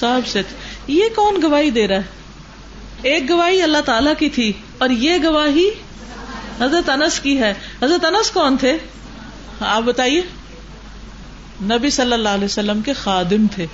[0.00, 0.42] سب سے
[0.86, 2.02] یہ کون گواہی دے رہا ہے؟
[3.02, 5.70] ایک گواہی اللہ تعالی کی تھی اور یہ گواہی
[6.60, 8.78] حضرت انس کی ہے۔ حضرت انس کون تھے؟
[9.60, 10.22] آپ بتائیے۔
[11.62, 13.66] نبی صلی اللہ علیہ وسلم کے خادم تھے۔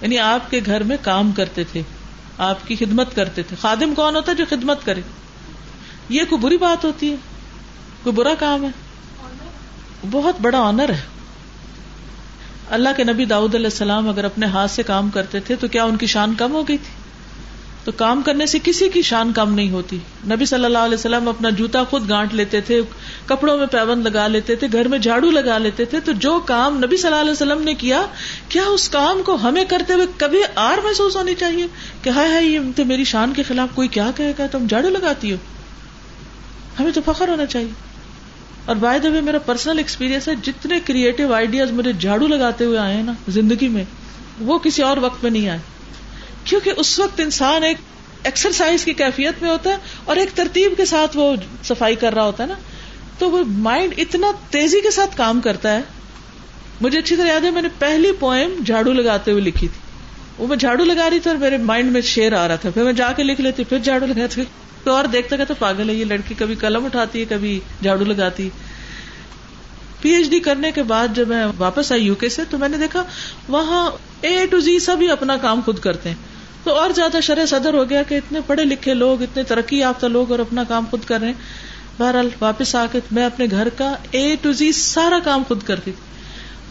[0.00, 1.82] یعنی آپ کے گھر میں کام کرتے تھے۔
[2.38, 5.00] آپ کی خدمت کرتے تھے۔ خادم کون ہوتا ہے جو خدمت کرے؟
[6.08, 7.16] یہ کوئی بری بات ہوتی ہے؟
[8.02, 8.81] کوئی برا کام ہے؟
[10.10, 11.00] بہت بڑا آنر ہے۔
[12.70, 15.84] اللہ کے نبی داؤد علیہ السلام اگر اپنے ہاتھ سے کام کرتے تھے تو کیا
[15.84, 17.02] ان کی شان کم ہو گئی تھی؟
[17.84, 21.28] تو کام کرنے سے کسی کی شان کم نہیں ہوتی۔ نبی صلی اللہ علیہ وسلم
[21.28, 22.80] اپنا جوتا خود گانٹ لیتے تھے،
[23.26, 26.78] کپڑوں میں پیبند لگا لیتے تھے، گھر میں جھاڑو لگا لیتے تھے۔ تو جو کام
[26.78, 28.02] نبی صلی اللہ علیہ وسلم نے کیا
[28.48, 31.66] کیا اس کام کو ہمیں کرتے ہوئے کبھی آر محسوس ہونی چاہیے؟
[32.02, 34.88] کہ ہائے ہائے، یہ تو میری شان کے خلاف کوئی کیا کہے گا؟ تم جھاڑو
[34.88, 35.36] لگاتی ہو۔
[36.80, 37.91] ہمیں تو فخر ہونا چاہیے۔
[38.64, 42.96] اور بائی دا میرا پرسنل ایکسپیرینس ہے، جتنے کریٹو آئیڈیاز میرے جھاڑو لگاتے ہوئے آئے
[42.96, 43.84] ہیں نا زندگی میں،
[44.40, 45.58] وہ کسی اور وقت میں نہیں آئے۔
[46.44, 47.76] کیونکہ اس وقت انسان ایک
[48.24, 52.24] ایکسرسائز کی کیفیت میں ہوتا ہے اور ایک ترتیب کے ساتھ وہ صفائی کر رہا
[52.24, 52.54] ہوتا ہے نا۔
[53.18, 55.80] تو وہ مائنڈ اتنا تیزی کے ساتھ کام کرتا ہے۔
[56.80, 59.80] مجھے اچھی طرح یاد ہے، میں نے پہلی پوئم جھاڑو لگاتے ہوئے لکھی تھی۔
[60.38, 62.84] وہ میں جھاڑو لگا رہی تھی اور میرے مائنڈ میں شیر آ رہا تھا۔ پھر
[62.84, 64.42] میں جا کے لکھ لیتی، پھر جھاڑو لگاتی
[64.84, 68.50] تو اور دیکھتا کہتا پاگل ہے، یہ لڑکی کبھی قلم اٹھاتی ہے، کبھی جھاڑو لگاتی۔
[70.00, 72.68] پی ایچ ڈی کرنے کے بعد جب میں واپس آئی یو کے سے، تو میں
[72.68, 73.04] نے دیکھا
[73.48, 73.90] وہاں
[74.20, 76.16] اے ٹو زی سبھی اپنا کام خود کرتے ہیں۔
[76.64, 80.06] تو اور زیادہ شرح صدر ہو گیا کہ اتنے پڑھے لکھے لوگ، اتنے ترقی یافتہ
[80.06, 81.34] لوگ اور اپنا کام خود کر رہے ہیں۔
[81.98, 85.92] بہرحال واپس آ کے میں اپنے گھر کا اے ٹو زی سارا کام خود کرتی
[85.92, 86.11] تھی۔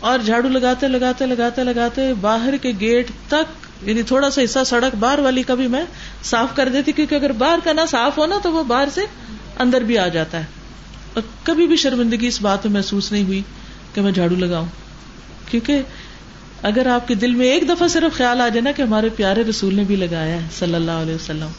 [0.01, 4.95] اور جھاڑو لگاتے لگاتے لگاتے لگاتے باہر کے گیٹ تک یعنی تھوڑا سا حصہ سڑک
[4.95, 5.83] باہر والی کا بھی میں
[6.23, 9.01] صاف کر دیتی، کیونکہ اگر باہر کا نہ صاف ہونا تو وہ باہر سے
[9.59, 10.45] اندر بھی آ جاتا ہے۔
[11.13, 13.41] اور کبھی بھی شرمندگی اس بات میں محسوس نہیں ہوئی
[13.93, 14.67] کہ میں جھاڑو لگاؤں۔
[15.51, 15.81] کیونکہ
[16.61, 19.43] اگر آپ کے دل میں ایک دفعہ صرف خیال آ جائے نا کہ ہمارے پیارے
[19.43, 21.49] رسول نے بھی لگایا ہے صلی اللہ علیہ وسلم،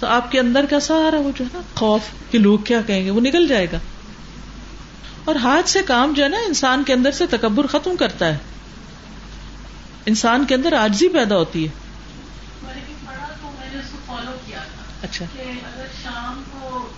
[0.00, 2.00] تو آپ کے اندر کا سارا وہ جو ہے نا، خوف
[2.30, 3.78] کہ لوگ کیا کہیں گے، وہ نکل جائے گا۔
[5.24, 8.38] اور ہاتھ سے کام جو ہے نا انسان کے اندر سے تکبر ختم کرتا ہے۔
[10.06, 11.88] انسان کے اندر آجزی پیدا ہوتی ہے۔
[15.02, 15.24] اچھا۔
[16.02, 16.92] شام کو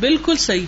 [0.00, 0.66] بالکل صحیح۔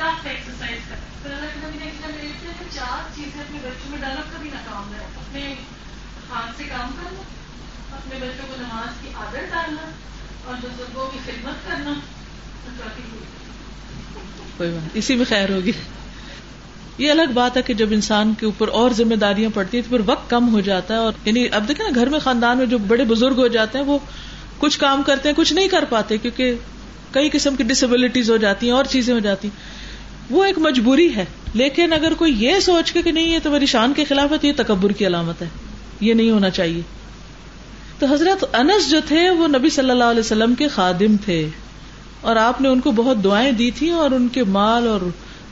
[2.74, 5.54] چار چیزیں اپنے بچوں میں ڈیولپ کبھی نہ کام ہے اپنے
[6.30, 7.22] ہاتھ سے کام کرنا
[7.96, 9.90] اپنے بچوں کو نماز کی عادت ڈالنا۔
[10.46, 11.92] اور بزرگوں کی خدمت کرنا
[14.56, 15.72] کوئی بات اسی میں خیر ہوگی۔
[16.98, 19.96] یہ الگ بات ہے کہ جب انسان کے اوپر اور ذمہ داریاں پڑتی ہیں تو
[19.96, 22.66] پھر وقت کم ہو جاتا ہے اور یعنی اب دیکھیں نا، گھر میں خاندان میں
[22.66, 23.98] جو بڑے بزرگ ہو جاتے ہیں، وہ
[24.58, 26.54] کچھ کام کرتے ہیں، کچھ نہیں کر پاتے کیونکہ
[27.10, 29.56] کئی قسم کی ڈسبلٹیز ہو جاتی ہیں اور چیزیں ہو جاتی ہیں۔
[30.30, 31.24] وہ ایک مجبوری ہے،
[31.54, 34.38] لیکن اگر کوئی یہ سوچ کے کہ نہیں، یہ تو میری شان کے خلاف ہے،
[34.38, 35.48] تو یہ تکبر کی علامت ہے۔
[36.00, 37.01] یہ نہیں ہونا چاہیے۔
[38.02, 41.48] تو حضرت انس جو تھے وہ نبی صلی اللہ علیہ وسلم کے خادم تھے
[42.20, 45.00] اور آپ نے ان کو بہت دعائیں دی تھی اور ان کے مال اور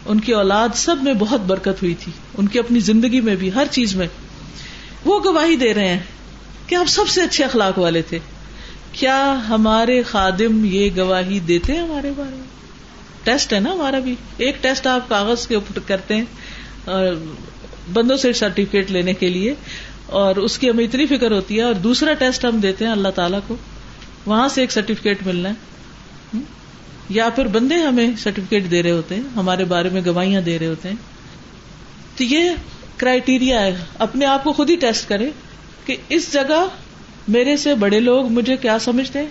[0.06, 3.50] ان کی اولاد سب میں بہت برکت ہوئی تھی، ان کی اپنی زندگی میں بھی،
[3.54, 4.06] ہر چیز میں۔
[5.04, 5.98] وہ گواہی دے رہے ہیں
[6.66, 8.18] کہ آپ سب سے اچھے اخلاق والے تھے۔
[8.92, 12.46] کیا ہمارے خادم یہ گواہی دیتے ہیں ہمارے بارے میں؟
[13.24, 16.24] ٹیسٹ ہے نا ہمارا بھی۔ ایک ٹیسٹ آپ کاغذ کے اوپر کرتے ہیں
[16.84, 17.24] اور
[17.92, 19.54] بندوں سے سرٹیفکیٹ لینے کے لیے۔
[20.11, 23.09] اور اس کی ہمیں اتنی فکر ہوتی ہے اور دوسرا ٹیسٹ ہم دیتے ہیں اللہ
[23.09, 23.57] تعالیٰ کو،
[24.27, 25.55] وہاں سے ایک سرٹیفکیٹ ملنا ہے۔
[27.09, 30.66] یا پھر بندے ہمیں سرٹیفکیٹ دے رہے ہوتے ہیں، ہمارے بارے میں گواہیاں دے رہے
[30.66, 30.96] ہوتے ہیں۔
[32.16, 32.51] تو یہ
[32.96, 35.31] کرائٹیریا ہے۔ اپنے آپ کو خود ہی ٹیسٹ کرے
[35.85, 36.68] کہ اس جگہ
[37.29, 39.27] میرے سے بڑے لوگ مجھے کیا سمجھتے ہیں؟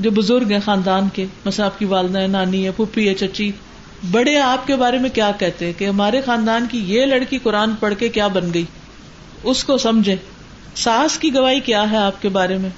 [0.00, 3.50] جو بزرگ ہیں خاندان کے، مثلا آپ کی والدہ ہے نانی ہے پھپھی ہے چچی۔
[4.10, 7.74] بڑے آپ کے بارے میں کیا کہتے ہیں؟ کہ ہمارے خاندان کی یہ لڑکی قرآن
[7.80, 8.64] پڑھ کے کیا بن گئی؟
[9.42, 10.16] اس کو سمجھے۔
[10.76, 12.70] ساس کی گواہی کیا ہے آپ کے بارے میں؟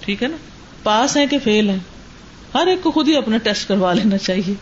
[0.00, 0.36] ٹھیک ہے نا؟
[0.82, 1.78] پاس ہے کہ فیل ہے
[2.54, 4.54] ہر ایک کو خود ہی اپنا ٹیسٹ کروا لینا چاہیے۔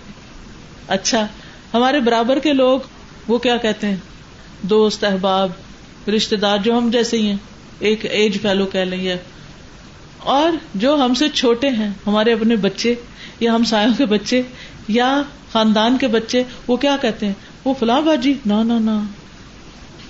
[0.89, 1.27] اچھا
[1.75, 2.81] ہمارے برابر کے لوگ
[3.29, 3.97] وہ کیا کہتے ہیں؟
[4.63, 5.51] دوست، احباب
[6.09, 7.37] رشتے دار جو ہم جیسے ہی ہیں،
[7.79, 9.17] ایک ایج فیلو کہہ لیں یا
[10.19, 12.95] اور جو ہم سے چھوٹے ہیں، ہمارے اپنے بچے
[13.41, 14.43] یا ہم سایوں کے بچے
[14.89, 15.23] یا
[15.53, 17.33] خاندان کے بچے، وہ کیا کہتے ہیں؟
[17.65, 19.01] وہ فلاں باجی نہ نہ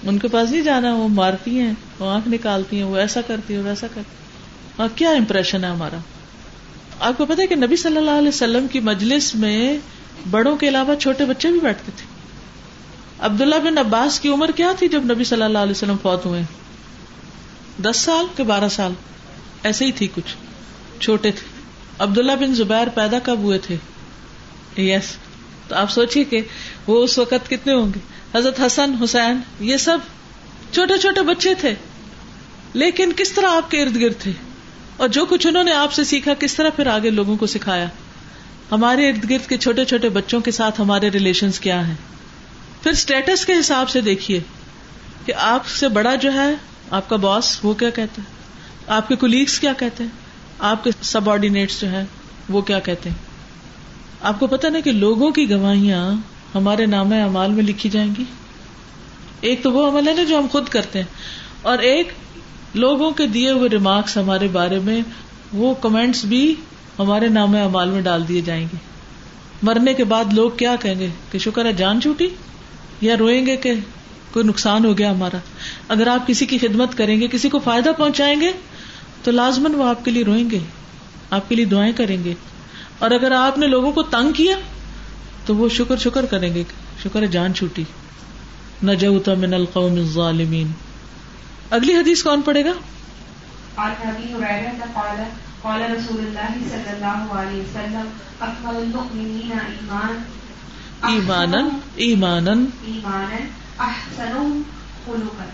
[0.05, 3.55] ان کے پاس نہیں جانا، وہ مارتی ہیں، وہ آنکھ نکالتی ہیں، وہ ایسا کرتی
[3.55, 4.17] ہے ویسا کرتی
[4.79, 5.97] ہاں کیا امپریشن ہے ہمارا؟
[7.01, 9.79] آپ کو پتا ہے کہ نبی صلی اللہ علیہ وسلم کی مجلس میں
[10.31, 12.07] بڑوں کے علاوہ چھوٹے بچے بھی بیٹھتے تھے۔
[13.19, 16.43] عبداللہ بن عباس کی عمر کیا تھی جب نبی صلی اللہ علیہ وسلم فوت ہوئے؟
[17.83, 18.93] دس سال کے بارہ سال؟
[19.63, 20.37] ایسے ہی تھی کچھ۔
[21.01, 21.61] چھوٹے تھے۔
[21.99, 23.77] عبداللہ بن زبیر پیدا کب ہوئے تھے؟
[24.83, 25.17] یس۔
[25.69, 26.41] تو آپ سوچیے کہ
[26.87, 29.99] وہ اس وقت کتنے ہوں گے؟ حضرت حسن، حسین، یہ سب
[30.73, 31.75] چھوٹے چھوٹے بچے تھے۔
[32.73, 34.33] لیکن کس طرح آپ کے ارد گرد تھے؟
[34.97, 37.87] اور جو کچھ انہوں نے آپ سے سیکھا، کس طرح پھر آگے لوگوں کو سکھایا؟
[38.71, 41.95] ہمارے ارد گرد کے چھوٹے چھوٹے بچوں کے ساتھ ہمارے ریلیشن کیا ہیں؟
[42.83, 44.41] پھر اسٹیٹس کے حساب سے دیکھیے
[45.27, 46.55] کہ آپ سے بڑا جو ہے،
[46.91, 48.27] آپ کا باس وہ کیا کہتا ہے؟
[48.87, 50.11] آپ کے کولیگس کیا کہتے ہیں؟
[50.59, 52.05] آپ کے سب آرڈینیٹس جو ہے
[52.49, 53.17] وہ کیا کہتے ہیں؟
[54.21, 56.15] آپ کو پتا نا کہ لوگوں کی گواہیاں
[56.55, 58.25] ہمارے نام امال میں لکھی جائیں گی۔
[59.41, 61.07] ایک تو وہ عمل ہے نا جو ہم خود کرتے ہیں۔
[61.63, 62.13] اور ایک
[62.75, 65.01] لوگوں کے دیے ہوئے ریمارکس ہمارے بارے میں،
[65.53, 66.55] وہ کمنٹس بھی
[66.99, 68.77] ہمارے نام امال میں ڈال دیے جائیں گے۔
[69.63, 72.29] مرنے کے بعد لوگ کیا کہیں گے؟ کہ شکر ہے، جان چھوٹی؟
[73.01, 73.75] یا روئیں گے کہ
[74.33, 75.39] کوئی نقصان ہو گیا ہمارا؟
[75.89, 78.53] اگر آپ کسی کی خدمت کریں گے، کسی کو فائدہ پہنچائیں گے،
[79.23, 80.59] تو لازمن وہ آپ کے لیے روئیں گے۔
[81.31, 82.35] آپ کے لیے دعائیں کریں گے۔
[82.99, 84.57] اور اگر آپ نے لوگوں کو تنگ کیا
[85.47, 86.63] تو وہ شکر شکر کریں گے
[87.03, 87.85] شکر جان چھوٹی۔
[88.83, 88.91] نہ
[89.27, 90.73] من القوم الظالمین۔
[91.71, 92.73] اگلی حدیث کون پڑے گا؟
[95.63, 98.09] قال رسول اللہ صلی اللہ علیہ وسلم
[98.41, 100.23] اکمل المؤمنین ایمان
[101.03, 102.53] ایمانا ایمانا
[102.87, 103.37] ایمانا
[103.79, 104.63] أحسنهم
[105.07, 105.45] خلقا۔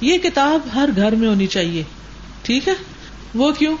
[0.00, 1.82] یہ کتاب ہر گھر میں ہونی چاہیے۔
[2.42, 2.74] ٹھیک ہے؟
[3.34, 3.76] وہ کیوں؟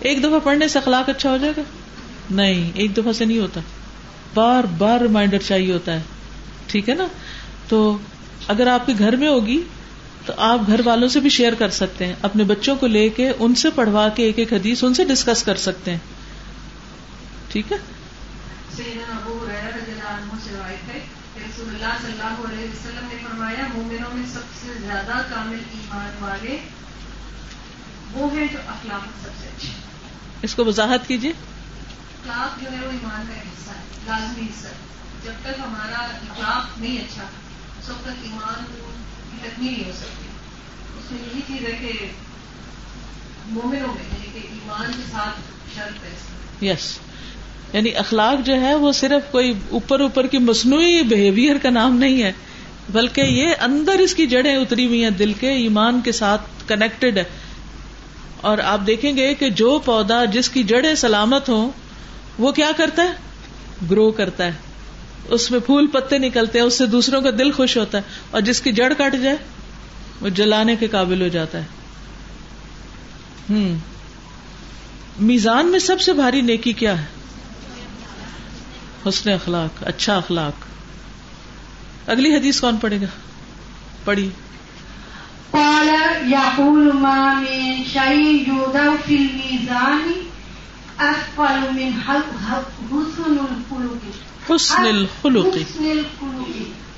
[0.00, 1.62] ایک دفعہ پڑھنے سے اخلاق اچھا ہو جائے گا۔
[2.30, 3.60] نہیں ایک دفعہ سے نہیں ہوتا۔
[4.34, 6.02] بار بار ریمائنڈر چاہیے ہوتا ہے۔
[6.66, 7.06] ٹھیک ہے نا؟
[7.68, 7.98] تو
[8.48, 9.62] اگر آپ کے گھر میں ہوگی
[10.26, 13.32] تو آپ گھر والوں سے بھی شیئر کر سکتے ہیں۔ اپنے بچوں کو لے کے
[13.38, 15.98] ان سے پڑھوا کے ایک ایک حدیث ان سے ڈسکس کر سکتے ہیں۔
[17.52, 17.76] ٹھیک ہے؟
[18.76, 21.00] سیدنا ابو حریرہ رضی اللہ عنہ سے روایت ہے
[21.34, 25.58] کہ رسول اللہ صلی اللہ علیہ وسلم نے فرمایا مومنوں میں سب سے زیادہ کامل
[25.72, 26.58] ایمان والے
[28.12, 29.68] وہ ہیں جو اخلاق سب سے اچھے
[30.42, 31.32] اس کو وضاحت کیجیے
[32.30, 34.72] اخلاق جو ہے وہ ایمان کا حصہ ہے، لازمی حصہ ہے۔
[35.24, 37.22] جب تک ہمارا اخلاق نہیں اچھا
[37.80, 40.28] اس وقت تک ایمان کی تکمیل نہیں ہو سکتی۔
[40.98, 42.06] اس میں یہی چیز ہے کہ
[43.46, 45.40] مومنوں میں یعنی کہ ایمان کے ساتھ
[45.74, 46.98] شرط ہے۔ اس میں یس
[47.72, 52.22] یعنی اخلاق جو ہے وہ صرف کوئی اوپر اوپر کی مصنوعی بہیویئر کا نام نہیں
[52.22, 52.32] ہے،
[52.88, 57.16] بلکہ یہ اندر اس کی جڑیں اتری ہوئی ہیں دل کے، ایمان کے ساتھ کنیکٹڈ
[57.16, 57.24] ہے۔
[58.40, 61.70] اور آپ دیکھیں گے کہ جو پودا جس کی جڑیں سلامت ہوں
[62.38, 63.12] وہ کیا کرتا ہے؟
[63.90, 64.52] گرو کرتا ہے۔
[65.28, 68.40] اس میں پھول پتے نکلتے ہیں، اس سے دوسروں کا دل خوش ہوتا ہے۔ اور
[68.40, 69.36] جس کی جڑ کٹ جائے،
[70.20, 71.64] وہ جلانے کے قابل ہو جاتا ہے۔
[73.50, 73.78] ہوں
[75.20, 77.06] میزان میں سب سے بھاری نیکی کیا ہے؟
[79.08, 80.52] حسن اخلاق اچھا اخلاق۔
[82.10, 83.06] اگلی حدیث کون پڑھے گا؟
[84.04, 84.30] پڑھی
[85.50, 85.88] قال
[86.32, 90.27] يقول ما من شيء يوضع في الميزان
[91.00, 94.10] من حسن الخلق.
[94.50, 95.56] حسن الخلق.
[95.56, 96.50] حسن الخلق.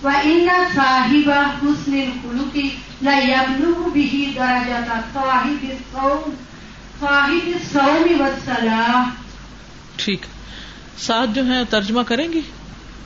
[0.03, 1.31] وإن صاحب
[1.63, 2.59] حسن الخلق
[3.03, 6.35] لا يبلغ به درجة صاحب الصوم
[7.01, 9.05] صاحب الصوم والصلاة.
[9.97, 10.21] ٹھیک.
[10.99, 12.41] ساتھ جو ہے ترجمہ کریں گی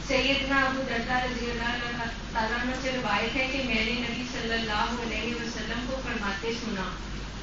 [0.08, 4.94] سیدنا ابو دردا رضی اللہ تعالیٰ سے روایت ہے کہ میں نے نبی صلی اللہ
[5.02, 6.90] علیہ وسلم کو فرماتے سنا۔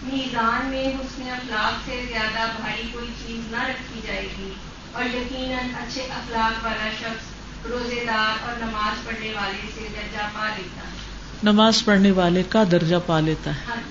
[0.04, 4.50] میزان میں حسن اخلاق سے زیادہ بھاری کوئی چیز نہ رکھی جائے گی
[4.92, 7.32] اور یقیناً اچھے اخلاق والا شخص
[7.70, 10.92] روزے دار اور نماز پڑھنے والے سے درجہ پا لیتا ہے۔
[11.44, 13.82] نماز پڑھنے والے کا درجہ پا لیتا ہے۔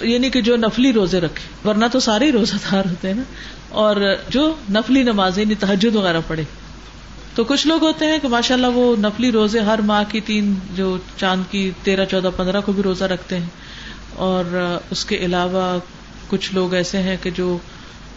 [0.00, 3.22] یعنی کہ جو نفلی روزے رکھے ورنہ تو سارے ہی روزہ دار ہوتے ہیں نا۔
[3.68, 3.96] اور
[4.28, 6.44] جو نفلی نماز یعنی تحجد وغیرہ پڑھے۔
[7.34, 10.54] تو کچھ لوگ ہوتے ہیں کہ ماشاء اللہ وہ نفلی روزے ہر ماہ کی تین
[10.74, 13.46] جو چاند کی تیرہ چودہ پندرہ کو بھی روزہ رکھتے ہیں۔
[14.20, 15.78] اور اس کے علاوہ
[16.28, 17.58] کچھ لوگ ایسے ہیں کہ جو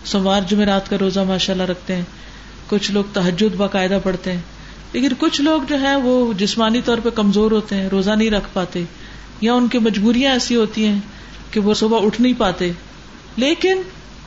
[0.05, 2.03] سوار جمعرات کا روزہ ماشاء اللہ رکھتے ہیں،
[2.67, 4.41] کچھ لوگ تحجد باقاعدہ پڑھتے ہیں۔
[4.93, 8.47] لیکن کچھ لوگ جو ہے وہ جسمانی طور پہ کمزور ہوتے ہیں، روزہ نہیں رکھ
[8.53, 8.83] پاتے۔
[9.41, 10.99] یا ان کی مجبوریاں ایسی ہوتی ہیں
[11.51, 12.71] کہ وہ صبح اٹھ نہیں پاتے۔
[13.35, 13.81] لیکن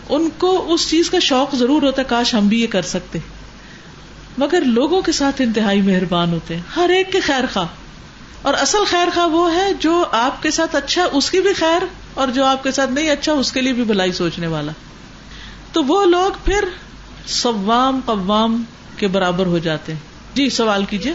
[0.09, 3.19] ان کو اس چیز کا شوق ضرور ہوتا ہے، کاش ہم بھی یہ کر سکتے۔
[4.39, 7.67] مگر لوگوں کے ساتھ انتہائی مہربان ہوتے ہیں۔ ہر ایک کے خیر خواہ۔
[8.43, 11.83] اور اصل خیر خواہ وہ ہے جو آپ کے ساتھ اچھا اس کی بھی خیر
[12.15, 14.73] اور جو آپ کے ساتھ نہیں اچھا اس کے لیے بھی بھلائی سوچنے والا۔
[15.73, 16.65] تو وہ لوگ پھر
[17.27, 18.63] سوام قوام
[18.97, 20.01] کے برابر ہو جاتے ہیں۔
[20.35, 21.15] جی سوال کیجیے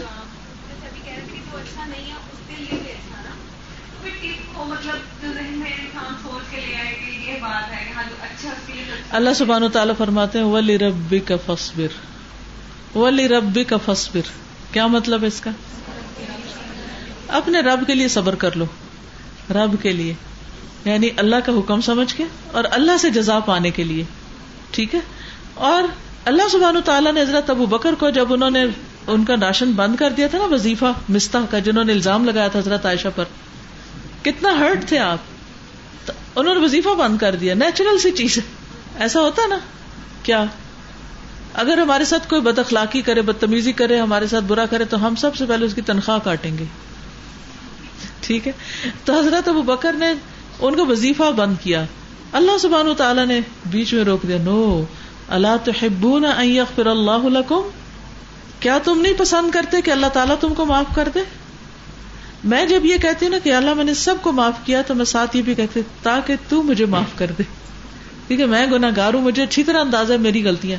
[9.10, 11.86] اللہ سبحان و تعالیٰ فرماتے ہیں ولی ربی کا فصبر
[12.96, 14.20] ولی ربی کا فصبر
[14.72, 15.50] کیا مطلب ہے اس کا؟
[17.32, 18.64] اپنے رب کے لیے صبر کر لو۔
[19.50, 20.14] رب کے لیے۔
[20.84, 24.04] یعنی اللہ کا حکم سمجھ کے اور اللہ سے جزا پانے کے لیے۔
[24.70, 25.00] ٹھیک ہے؟
[25.54, 25.82] اور
[26.24, 28.64] اللہ سبحان تعالیٰ نے حضرت ابو بکر کو جب انہوں نے
[29.06, 32.48] ان کا راشن بند کر دیا تھا نا، وظیفہ مستح کا، جنہوں نے الزام لگایا
[32.48, 33.24] تھا حضرت عائشہ پر۔
[34.22, 35.18] کتنا ہرٹ تھے آپ۔
[36.36, 38.42] انہوں نے وظیفہ بند کر دیا۔ نیچرل سی چیز۔ ہے
[38.98, 39.58] ایسا ہوتا نا۔
[40.22, 40.44] کیا؟
[41.54, 45.14] اگر ہمارے ساتھ کوئی بد اخلاقی کرے، بدتمیزی کرے، ہمارے ساتھ برا کرے، تو ہم
[45.14, 46.64] سب سے پہلے اس کی تنخواہ کاٹیں گے۔
[48.22, 48.52] ٹھیک ہے؟
[49.04, 50.12] تو حضرت ابو بکر نے
[50.60, 51.84] ان کو وظیفہ بند کیا۔
[52.32, 54.84] اللہ سبحان و تعالیٰ نے بیچ میں روک دیا۔ نو
[55.28, 56.24] اللہ تو حبون
[56.74, 57.52] پھر اللہ
[58.60, 61.20] کیا تم نہیں پسند کرتے کہ اللہ تعالیٰ تم کو معاف کر دے؟
[62.44, 64.94] میں جب یہ کہتی ہوں نا کہ اللہ میں نے سب کو معاف کیا تو
[64.94, 67.42] میں ساتھ یہ بھی کہتی تاکہ تو مجھے معاف کر دے۔
[68.28, 70.78] کیونکہ میں گناہ گار ہوں مجھے اچھی طرح اندازہ میری غلطیاں۔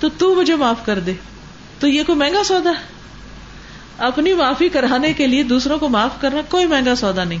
[0.00, 1.12] تو تو مجھے معاف کر دے۔
[1.78, 2.91] تو یہ کوئی مہنگا سودا ہے؟
[3.98, 7.38] اپنی معافی کرانے کے لیے دوسروں کو معاف کرنا کوئی مہنگا سودا نہیں۔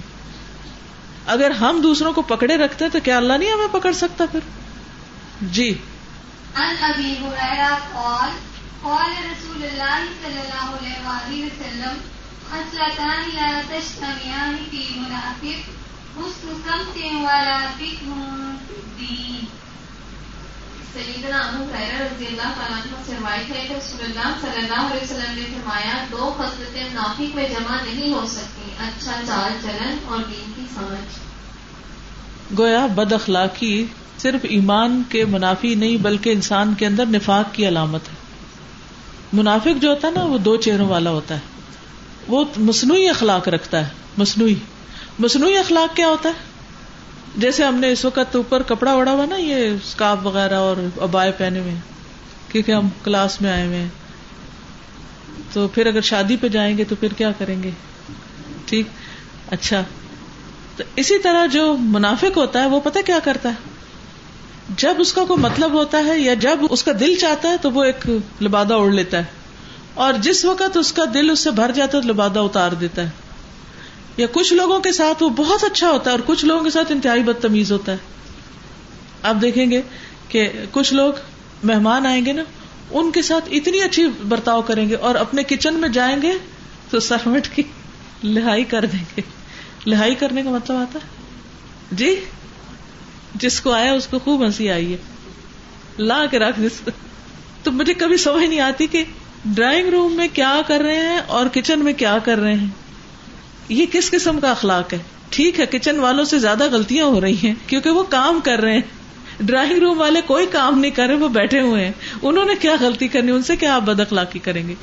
[1.26, 4.40] اگر ہم دوسروں کو پکڑے رکھتے تو کیا اللہ نہیں ہمیں پکڑ سکتا پھر؟
[5.42, 5.74] جی۔
[6.56, 8.30] عن ابي هريره قال
[8.82, 11.98] قال رسول الله صلى الله عليه وسلم،
[12.50, 15.70] خصلتان لا تجتمعان في منافق
[16.18, 18.12] حسن سمت ولا فكر
[18.66, 19.61] في الدين
[20.94, 24.80] سیدنا ابو حریرہ رضی اللہ تعالیٰ عنہ سے روایت ہے کہ رسول اللہ صلی اللہ
[24.80, 29.96] علیہ وسلم نے فرمایا دو خصلتیں منافق میں جمع نہیں ہو سکتی اچھا چال چلن
[30.08, 31.18] اور دین کی سمجھ
[32.58, 33.86] گویا بد اخلاقی
[34.18, 38.14] صرف ایمان کے منافی نہیں بلکہ انسان کے اندر نفاق کی علامت ہے۔
[39.32, 41.40] منافق جو ہوتا ہے نا، وہ دو چہروں والا ہوتا ہے۔
[42.28, 43.88] وہ مصنوعی اخلاق رکھتا ہے۔
[44.18, 44.54] مصنوعی۔
[45.18, 46.51] مصنوعی اخلاق کیا ہوتا ہے؟
[47.36, 51.32] جیسے ہم نے اس وقت اوپر کپڑا اڑا ہوا نا، یہ اسکارف وغیرہ اور ابائے
[51.32, 51.74] پہنے ہوئے،
[52.48, 53.84] کیونکہ ہم کلاس میں آئے ہوئے۔
[55.52, 57.70] تو پھر اگر شادی پہ جائیں گے تو پھر کیا کریں گے؟
[58.64, 58.86] ٹھیک؟
[59.50, 59.82] اچھا۔
[60.76, 63.54] تو اسی طرح جو منافق ہوتا ہے، وہ پتہ کیا کرتا ہے؟
[64.76, 67.70] جب اس کا کوئی مطلب ہوتا ہے یا جب اس کا دل چاہتا ہے تو
[67.70, 68.10] وہ ایک
[68.42, 69.24] لبادہ اڑ لیتا ہے۔
[69.94, 73.10] اور جس وقت اس کا دل اس سے بھر جاتا ہے لبادہ اتار دیتا ہے۔
[74.16, 76.92] یا کچھ لوگوں کے ساتھ وہ بہت اچھا ہوتا ہے اور کچھ لوگوں کے ساتھ
[76.92, 77.96] انتہائی بدتمیز ہوتا ہے۔
[79.22, 79.82] آپ دیکھیں گے
[80.28, 81.12] کہ کچھ لوگ
[81.64, 82.42] مہمان آئیں گے نا،
[82.90, 86.32] ان کے ساتھ اتنی اچھی برتاؤ کریں گے اور اپنے کچن میں جائیں گے
[86.90, 87.62] تو سرمٹ کی
[88.24, 89.22] لہائی کر دیں گے۔
[89.86, 91.08] لہائی کرنے کا مطلب آتا ہے؟
[91.92, 92.24] جی
[93.34, 94.96] جس کو آیا اس کو خوب ہنسی آئی ہے۔
[95.98, 96.88] لا کے رکھ جس
[97.62, 99.04] تو مجھے کبھی سمجھ نہیں آتی کہ
[99.44, 102.81] ڈرائنگ روم میں کیا کر رہے ہیں اور کچن میں کیا کر رہے ہیں۔
[103.68, 104.98] یہ کس قسم کا اخلاق ہے؟
[105.30, 108.74] ٹھیک ہے، کچن والوں سے زیادہ غلطیاں ہو رہی ہیں، کیونکہ وہ کام کر رہے
[108.74, 108.80] ہیں۔
[109.40, 111.92] ڈرائنگ روم والے کوئی کام نہیں کر رہے، وہ بیٹھے ہوئے ہیں۔
[112.22, 114.74] انہوں نے کیا غلطی کرنی ان سے کیا آپ بد اخلاقی کریں گے؟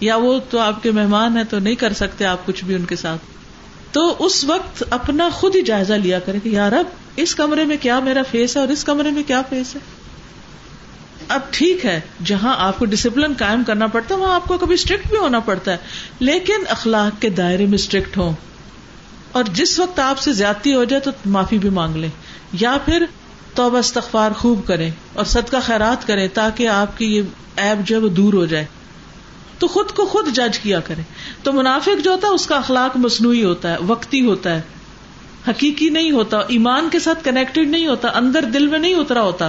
[0.00, 2.84] یا وہ تو آپ کے مہمان ہیں تو نہیں کر سکتے آپ کچھ بھی ان
[2.84, 3.20] کے ساتھ؟
[3.92, 7.76] تو اس وقت اپنا خود ہی جائزہ لیا کرے کہ یار اب اس کمرے میں
[7.80, 9.80] کیا میرا فیس ہے اور اس کمرے میں کیا فیس ہے؟
[11.28, 14.74] اب ٹھیک ہے، جہاں آپ کو ڈسپلن قائم کرنا پڑتا ہے، وہاں آپ کو کبھی
[14.74, 15.76] اسٹرکٹ بھی ہونا پڑتا ہے۔
[16.20, 18.34] لیکن اخلاق کے دائرے میں اسٹرکٹ ہو
[19.32, 22.08] اور جس وقت آپ سے زیادتی ہو جائے تو معافی بھی مانگ لیں۔
[22.52, 23.04] یا پھر
[23.54, 27.22] توبہ استغفار خوب کریں اور صدقہ خیرات کریں تاکہ آپ کی یہ
[27.56, 28.64] ایپ جو ہے وہ دور ہو جائے۔
[29.58, 31.02] تو خود کو خود جج کیا کرے
[31.42, 34.60] تو منافق جو ہوتا ہے، اس کا اخلاق مصنوعی ہوتا ہے، وقتی ہوتا ہے۔
[35.48, 39.48] حقیقی نہیں ہوتا، ایمان کے ساتھ کنیکٹڈ نہیں ہوتا، اندر دل میں نہیں اترا ہوتا۔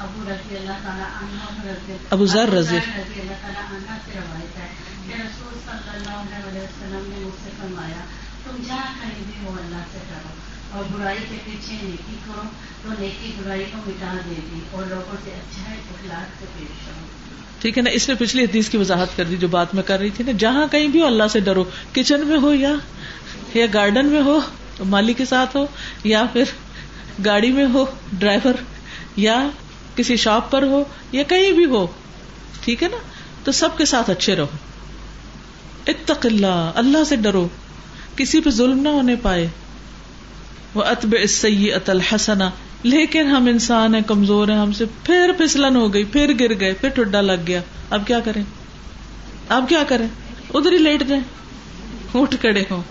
[0.00, 1.06] ابو رضی اللہ تعالیٰ
[2.10, 4.68] ابو ذر رضی اللہ تعالیٰ عنہ سے روایت ہے
[5.06, 8.04] کہ رسول صلی اللہ علیہ وسلم نے مجھ سے فرمایا
[8.44, 10.36] تم جہاں کہیں بھی ہو اللہ سے ڈرو
[10.72, 12.42] اور برائی کے پیچھے نیکی کرو
[12.82, 16.88] تو نیکی برائی کو مٹا دے گی اور لوگوں سے اچھا اخلاق سے پیش
[17.60, 19.98] ٹھیک ہے نا؟ اس نے پچھلی حدیث کی وضاحت کر دی جو بات میں کر
[19.98, 22.74] رہی تھی نا جہاں کہیں بھی ہو اللہ سے ڈرو کچن میں ہو یا
[23.54, 24.38] یا گارڈن میں ہو
[24.88, 25.64] مالی کے ساتھ ہو
[26.04, 26.52] یا پھر
[27.24, 28.62] گاڑی میں ہو ڈرائیور
[29.16, 29.38] یا
[29.98, 31.86] کسی شاپ پر ہو یا کہیں بھی ہو،
[32.60, 32.96] ٹھیک ہے نا؟
[33.44, 34.46] تو سب کے ساتھ اچھے رہو۔
[35.86, 37.48] اتق اللہ اللہ سے ڈرو۔
[38.16, 39.48] کسی پہ ظلم نہ ہونے پائے۔
[40.74, 41.14] وہ اتب
[41.74, 42.50] ات الحسنا
[42.82, 46.72] لیکن ہم انسان ہیں، کمزور ہیں، ہم سے پھر پھسلن ہو گئی، پھر گر گئے،
[46.72, 48.42] پھر ٹڈا لگ گیا۔ اب کیا کریں؟
[49.48, 50.08] اب کیا کریں؟
[50.54, 51.22] ادھر ہی لیٹ جائیں۔
[52.14, 52.82] اٹھ کڑے ہو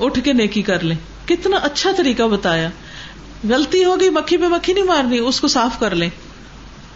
[0.00, 2.70] اٹھ کے نیکی کر لیں۔ کتنا اچھا طریقہ بتایا۔
[3.48, 6.10] غلطی ہوگی، مکھی پہ مکھی نہیں مارنی، اس کو صاف کر لیں۔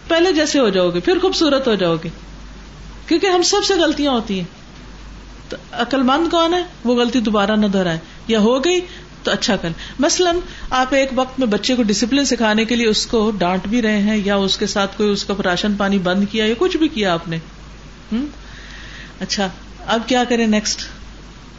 [0.09, 2.09] پہلے جیسے ہو جاؤ گے، پھر خوبصورت ہو جاؤ گے۔
[3.07, 4.45] کیونکہ ہم سب سے غلطیاں ہوتی ہیں۔
[5.49, 7.97] تو عقل مند کون ہے؟ وہ غلطی دوبارہ نہ دہرائے۔
[8.27, 8.79] یا ہو گئی
[9.23, 10.35] تو اچھا کر۔ مثلاً
[10.69, 14.01] آپ ایک وقت میں بچے کو ڈسپلن سکھانے کے لیے اس کو ڈانٹ بھی رہے
[14.01, 16.87] ہیں، یا اس کے ساتھ کوئی اس کا راشن پانی بند کیا یا کچھ بھی
[16.87, 17.37] کیا آپ نے۔
[19.19, 19.47] اچھا
[19.85, 20.87] اب کیا کریں نیکسٹ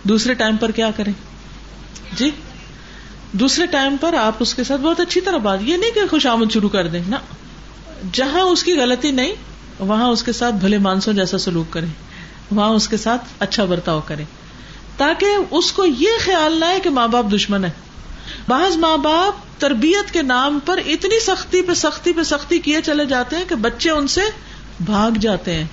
[0.03, 1.13] دوسرے ٹائم پر کیا کریں؟
[2.17, 2.31] جی؟
[3.33, 6.27] دوسرے ٹائم پر آپ اس کے ساتھ بہت اچھی طرح بات، یہ نہیں کہ خوش
[6.27, 7.17] آمد شروع کر دیں نا
[8.13, 9.33] جہاں اس کی غلطی نہیں،
[9.79, 11.87] وہاں اس کے ساتھ بھلے مانسوں جیسا سلوک کرے
[12.51, 14.25] وہاں اس کے ساتھ اچھا برتاؤ کرے
[14.97, 17.71] تاکہ اس کو یہ خیال نہ ہے کہ ماں باپ دشمن ہے
[18.49, 23.05] بعض ماں باپ تربیت کے نام پر اتنی سختی پہ سختی پہ سختی کیے چلے
[23.05, 24.21] جاتے ہیں کہ بچے ان سے
[24.85, 25.65] بھاگ جاتے ہیں۔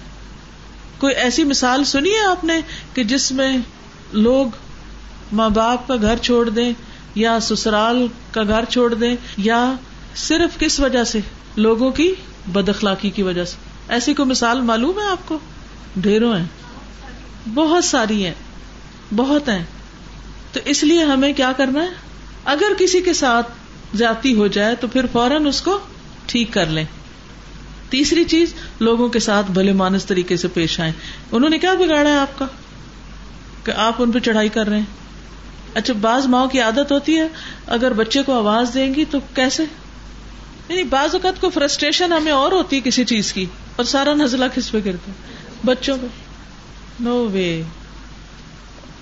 [0.97, 2.61] کوئی ایسی مثال سنی ہے آپ نے
[2.93, 3.57] کہ جس میں
[4.13, 4.47] لوگ
[5.31, 6.73] ماں باپ کا گھر چھوڑ دیں
[7.15, 9.73] یا سسرال کا گھر چھوڑ دیں یا
[10.15, 11.19] صرف کس وجہ سے؟
[11.57, 12.13] لوگوں کی
[12.47, 13.55] بد اخلاقی کی وجہ سے۔
[13.87, 15.39] ایسی کوئی مثال معلوم ہے آپ کو؟
[15.95, 16.45] ڈھیروں ہیں۔
[17.53, 18.33] بہت ساری ہیں۔
[19.15, 19.63] بہت ہیں۔
[20.53, 21.89] تو اس لیے ہمیں کیا کرنا ہے؟
[22.45, 23.51] اگر کسی کے ساتھ
[23.97, 25.79] جاتی ہو جائے تو پھر فوراً اس کو
[26.25, 26.83] ٹھیک کر لیں۔
[27.89, 30.91] تیسری چیز، لوگوں کے ساتھ بھلے مانس طریقے سے پیش آئے
[31.31, 32.45] انہوں نے کیا بگاڑا ہے آپ کا؟
[33.63, 34.85] کہ آپ ان پہ چڑھائی کر رہے ہیں۔
[35.73, 37.27] اچھا بعض ماؤں کی عادت ہوتی ہے،
[37.67, 39.63] اگر بچے کو آواز دیں گی تو کیسے؟
[40.69, 43.45] یعنی بعض اوقات کو فرسٹریشن ہمیں اور ہوتی ہے کسی چیز کی
[43.75, 45.11] اور سارا نزلہ کس پہ گرتا
[45.65, 46.07] بچوں پہ۔
[46.99, 47.63] نو وے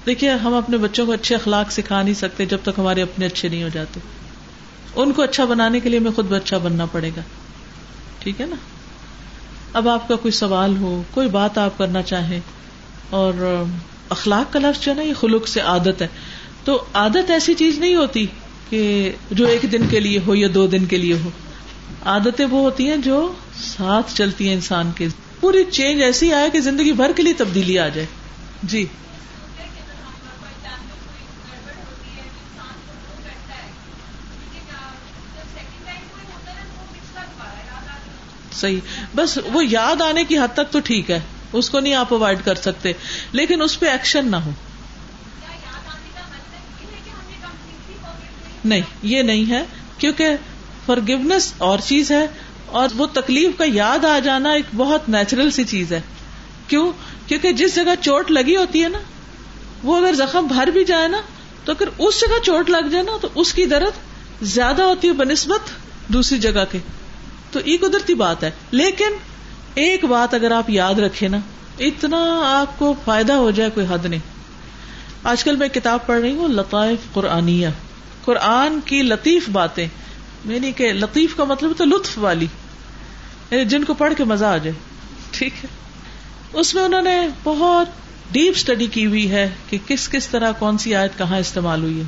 [0.05, 3.49] دیکھیے، ہم اپنے بچوں کو اچھے اخلاق سکھا نہیں سکتے جب تک ہمارے اپنے اچھے
[3.49, 3.99] نہیں ہو جاتے۔
[4.95, 7.21] ان کو اچھا بنانے کے لیے ہمیں خود اچھا بننا پڑے گا۔
[8.19, 8.55] ٹھیک ہے نا؟
[9.73, 12.39] اب آپ کا کوئی سوال ہو، کوئی بات آپ کرنا چاہیں،
[13.09, 13.63] اور
[14.09, 16.07] اخلاق کا لفظ جو ہے نا، یہ خلوق سے عادت ہے۔
[16.63, 18.25] تو عادت ایسی چیز نہیں ہوتی
[18.69, 21.29] کہ جو ایک دن کے لیے ہو یا دو دن کے لیے ہو۔
[22.05, 25.07] عادتیں وہ ہوتی ہیں جو ساتھ چلتی ہیں انسان کے۔
[25.39, 28.07] پوری چینج ایسی آئے کہ زندگی بھر کے لیے تبدیلی آ جائے۔
[28.63, 28.85] جی۔
[38.53, 38.79] صحیح۔
[39.15, 41.19] بس وہ یاد آنے کی حد تک تو ٹھیک ہے۔
[41.53, 42.93] اس کو نہیں آپ اوائڈ کر سکتے۔
[43.31, 44.51] لیکن اس پہ ایکشن نہ ہو۔
[48.65, 49.63] نہیں، یہ نہیں ہے
[49.97, 50.29] کیونکہ
[50.85, 52.27] فار اور چیز ہے
[52.65, 56.01] اور وہ تکلیف کا یاد آ جانا ایک بہت نیچرل سی چیز ہے۔
[56.67, 56.91] کیوں؟
[57.27, 58.97] کیونکہ جس جگہ چوٹ لگی ہوتی ہے نا،
[59.83, 61.21] وہ اگر زخم بھر بھی جائے نا،
[61.65, 63.91] تو اگر اس جگہ چوٹ لگ جائے نا، تو اس کی درد
[64.41, 65.59] زیادہ ہوتی ہے بنسبت
[66.07, 66.77] دوسری جگہ کے۔
[67.51, 69.09] تو یہ قدرتی بات ہے۔ لیکن
[69.75, 71.37] ایک بات اگر آپ یاد رکھے نا،
[71.79, 74.19] اتنا آپ کو فائدہ ہو جائے کوئی حد نہیں۔
[75.23, 77.67] آج کل میں کتاب پڑھ رہی ہوں، لطائف قرآنیہ۔
[78.25, 79.87] قرآن کی لطیف باتیں۔
[80.45, 82.47] یعنی کہ لطیف کا مطلب تو لطف والی
[83.51, 84.71] یعنی جن کو پڑھ کے مزہ آ جائے۔
[85.31, 85.67] ٹھیک ہے۔
[86.53, 87.87] اس میں انہوں نے بہت
[88.31, 91.99] ڈیپ اسٹڈی کی ہوئی ہے کہ کس کس طرح کون سی آیت کہاں استعمال ہوئی
[91.99, 92.03] ہے۔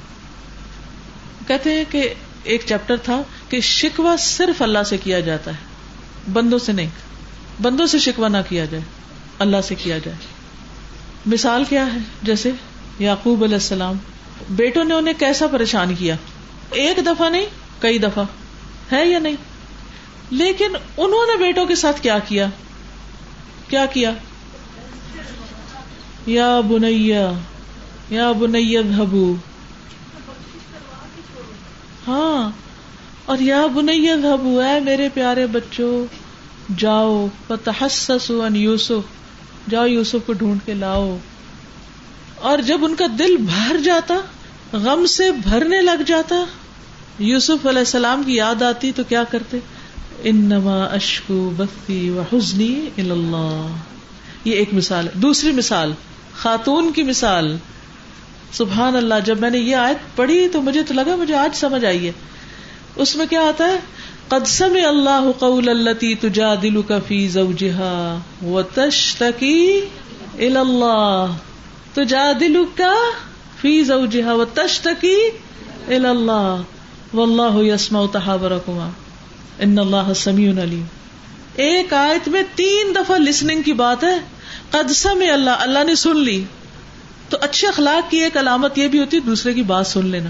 [1.47, 2.13] کہتے ہیں کہ
[2.43, 5.65] ایک چیپٹر تھا کہ شکوا صرف اللہ سے کیا جاتا ہے،
[6.33, 6.89] بندوں سے نہیں۔
[7.61, 8.83] بندوں سے شکوا نہ کیا جائے،
[9.39, 10.17] اللہ سے کیا جائے۔
[11.25, 12.51] مثال کیا ہے؟ جیسے
[12.99, 13.95] یعقوب علیہ السلام،
[14.49, 16.15] بیٹوں نے انہیں کیسا پریشان کیا؟
[16.71, 17.45] ایک دفعہ نہیں
[17.79, 18.23] کئی دفعہ
[18.91, 19.35] ہے یا نہیں
[20.31, 22.47] لیکن انہوں نے بیٹوں کے ساتھ کیا کیا
[23.67, 24.11] کیا کیا
[26.25, 27.31] یا بنیا
[28.09, 29.33] یا بنیا بھبو
[32.07, 32.49] ہاں
[33.25, 36.05] اور یا بنیا بھبو ہے میرے پیارے بچوں
[36.77, 41.17] جاؤ پتحسسو ان یوسف جاؤ یوسف کو ڈھونڈ کے لاؤ
[42.35, 44.15] اور جب ان کا دل بھر جاتا
[44.73, 46.35] غم سے بھرنے لگ جاتا
[47.19, 49.57] یوسف علیہ السلام کی یاد آتی تو کیا کرتے؟
[50.23, 53.67] انما اشکو بختی و حسنی اللہ
[54.45, 55.91] یہ ایک مثال ہے۔ دوسری مثال،
[56.35, 57.57] خاتون کی مثال۔
[58.53, 61.85] سبحان اللہ، جب میں نے یہ آیت پڑھی تو مجھے تو لگا مجھے آج سمجھ
[61.85, 62.11] آئی ہے۔
[62.95, 63.79] اس میں کیا آتا ہے؟
[64.27, 69.81] قدسم اللہ قول التی تجا دلو کا فی زوجہا و تشتکی
[70.39, 71.25] اللہ
[71.93, 72.93] تجا دلو کا
[73.61, 75.29] فی زوجہا و تشتکی
[75.87, 76.61] اللہ
[77.13, 78.89] واللہ یسمع تحاورکما.
[79.59, 80.83] ان اللہ سمیع علیم.
[81.55, 84.19] ایک آیت میں تین دفعہ لسننگ کی بات ہے.
[84.71, 86.43] قدسم اللہ اللہ نے سن لی.
[87.29, 90.29] تو اچھے اخلاق کی ایک علامت یہ بھی ہوتی دوسرے کی بات سن لینا.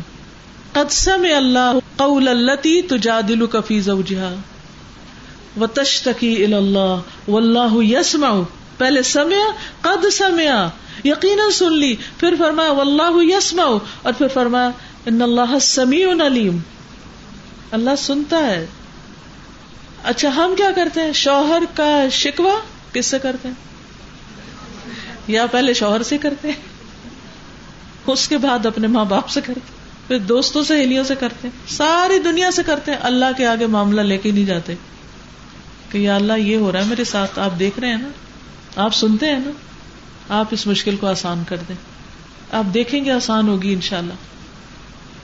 [0.72, 4.34] قدسم اللہ قول التی تجادل فی زوجہا.
[5.62, 8.40] و تشتکی اللہ واللہ یسمع.
[8.78, 9.52] پہلے سمع،
[9.82, 10.68] قد سمع.
[11.04, 13.78] یقینا سن لی، پھر فرمایا واللہ یسمع.
[14.02, 14.70] اور پھر فرمایا
[15.08, 16.58] ان اللہ سمیع علیم۔
[17.72, 18.66] اللہ سنتا ہے۔
[20.04, 22.60] اچھا ہم کیا کرتے ہیں؟ شوہر کا شکوا
[22.94, 23.56] کس سے کرتے ہیں؟
[25.28, 26.62] یا پہلے شوہر سے کرتے ہیں؟
[28.08, 29.60] اس کے بعد اپنے ماں باپ سے کرتے
[30.08, 34.18] پھر دوستوں سہیلیوں سے کرتے ساری دنیا سے کرتے ہیں۔ اللہ کے آگے معاملہ لے
[34.18, 34.76] کے نہیں جاتے۔
[35.92, 38.10] کہ یا اللہ، یہ ہو رہا ہے میرے ساتھ، آپ دیکھ رہے ہیں نا؟
[38.76, 39.52] آپ سنتے ہیں نا؟
[40.30, 41.76] آپ اس مشکل کو آسان کر دیں۔
[42.52, 44.02] آپ دیکھیں گے آسان ہوگی ان شاء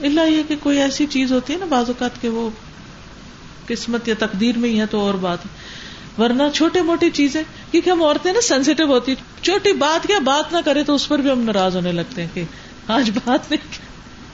[0.01, 2.49] اللہ یہ کہ کوئی ایسی چیز ہوتی ہے نا بعض اوقات کے وہ
[3.67, 5.37] قسمت یا تقدیر میں ہی ہے تو اور بات
[6.19, 10.57] ورنہ چھوٹے موٹی چیزیں، کیونکہ ہم عورتیں نا سینسیٹیو ہوتی چھوٹی بات کیا بات نہ
[10.65, 12.43] کرے تو اس پر بھی ہم ناراض ہونے لگتے ہیں کہ
[12.87, 13.79] آج بات نہیں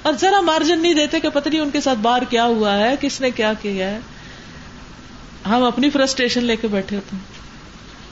[0.01, 2.95] اور ذرا مارجن نہیں دیتے کہ پتہ نہیں ان کے ساتھ بار کیا ہوا ہے،
[2.99, 3.99] کس نے کیا کیا ہے۔
[5.45, 7.39] ہم اپنی فرسٹریشن لے کے بیٹھے ہوتے ہیں۔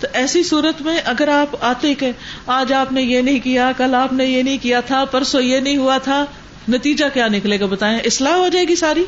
[0.01, 2.11] تو ایسی صورت میں اگر آپ آتے کہ
[2.45, 5.59] آج آپ نے یہ نہیں کیا، کل آپ نے یہ نہیں کیا تھا، پرسوں یہ
[5.59, 6.25] نہیں ہوا تھا
[6.69, 9.05] نتیجہ کیا نکلے گا بتائیں؟ اصلاح ہو جائے گی ساری؟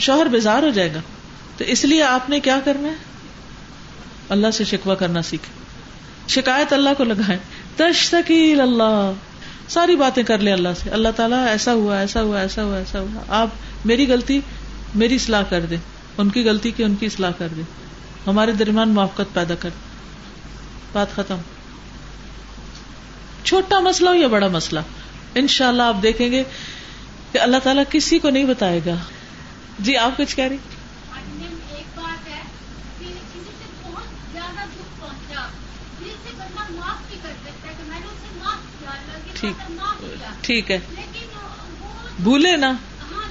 [0.00, 1.00] شوہر بیزار ہو جائے گا۔
[1.56, 2.94] تو اس لیے آپ نے کیا کرنا ہے؟
[4.28, 5.62] اللہ سے شکوا کرنا سیکھے
[6.28, 7.38] شکایت اللہ کو لگائے
[7.76, 9.12] تشتکیل اللہ۔
[9.68, 13.00] ساری باتیں کر لیں اللہ سے۔ اللہ تعالیٰ ایسا ہوا ایسا ہوا ایسا ہوا ایسا
[13.00, 13.48] ہوا۔ آپ
[13.84, 14.40] میری غلطی
[14.94, 15.78] میری اصلاح کر دیں۔
[16.18, 17.62] ان کی غلطی کی ان کی اصلاح کر دے
[18.26, 19.68] ہمارے درمیان موافقت پیدا کر
[20.92, 21.36] بات ختم۔
[23.44, 24.80] چھوٹا مسئلہ ہو یا بڑا مسئلہ؟
[25.34, 26.44] ان شاء اللہ آپ دیکھیں گے
[27.32, 28.94] کہ اللہ تعالیٰ کسی کو نہیں بتائے گا۔
[29.78, 30.56] جی آپ کچھ کہہ رہی
[40.42, 40.78] ٹھیک۔ ہے۔
[42.20, 43.30] بھولے نا۔ ہاں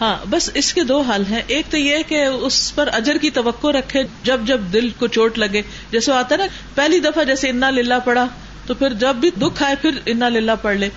[0.00, 3.30] ہاں بس اس کے دو حل ہیں۔ ایک تو یہ کہ اس پر اجر کی
[3.30, 7.48] توقع رکھے۔ جب جب دل کو چوٹ لگے جیسے آتا ہے نا پہلی دفعہ جیسے
[7.48, 8.26] انا للہ پڑا
[8.66, 10.88] تو پھر جب بھی دکھ آئے پھر انا للہ پڑھ لے۔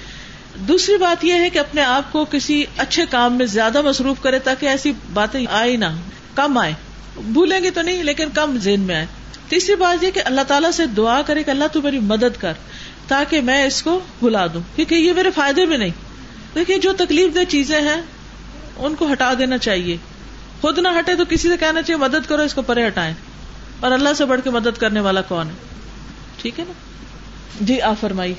[0.55, 4.39] دوسری بات یہ ہے کہ اپنے آپ کو کسی اچھے کام میں زیادہ مصروف کرے
[4.39, 5.85] تاکہ ایسی باتیں آئے نہ۔
[6.35, 6.73] کم آئے۔
[7.15, 9.05] بھولیں گے تو نہیں، لیکن کم ذہن میں آئے۔
[9.49, 12.53] تیسری بات یہ کہ اللہ تعالیٰ سے دعا کرے کہ اللہ تو میری مدد کر
[13.07, 15.89] تاکہ میں اس کو بھلا دوں۔ کیونکہ یہ میرے فائدے میں نہیں۔
[16.55, 18.01] دیکھیے جو تکلیف دہ چیزیں ہیں،
[18.77, 19.97] ان کو ہٹا دینا چاہیے۔
[20.61, 23.13] خود نہ ہٹے تو کسی سے کہنا چاہیے، مدد کرو، اس کو پرے ہٹائیں۔
[23.79, 25.53] اور اللہ سے بڑھ کے مدد کرنے والا کون ہے؟
[26.37, 26.73] ٹھیک ہے نا؟
[27.61, 28.33] جی آپ فرمائی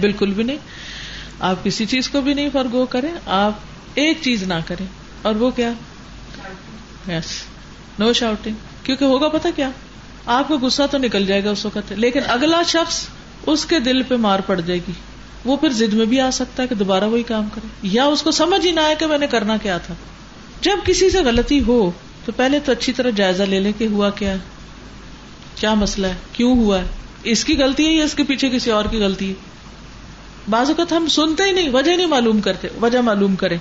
[0.00, 0.56] بالکل بھی نہیں۔
[1.40, 3.52] آپ کسی چیز کو بھی نہیں فرگو کریں آپ
[3.94, 4.86] ایک چیز نہ کریں۔
[5.22, 5.72] اور وہ کیا؟
[7.08, 7.42] یس
[7.98, 9.70] نو شاؤٹنگ کیونکہ ہوگا پتا کیا؟
[10.26, 13.08] آپ کو غصہ تو نکل جائے گا اس وقت۔ لیکن اگلا شخص
[13.52, 14.92] اس کے دل پہ مار پڑ جائے گی۔
[15.44, 18.22] وہ پھر ضد میں بھی آ سکتا ہے کہ دوبارہ وہی کام کرے۔ یا اس
[18.22, 19.94] کو سمجھ ہی نہ آئے کہ میں نے کرنا کیا تھا۔
[20.60, 21.90] جب کسی سے غلطی ہو
[22.24, 24.38] تو پہلے تو اچھی طرح جائزہ لے لیں کہ ہوا کیا ہے۔
[25.54, 26.84] کیا مسئلہ ہے؟ کیوں ہوا ہے؟
[27.22, 29.34] اس کی غلطی ہے یا اس کے پیچھے کسی اور کی غلطی ہے؟
[30.50, 33.58] بعض اوقات ہم سنتے ہی نہیں، وجہ نہیں معلوم کرتے، وجہ معلوم کریں۔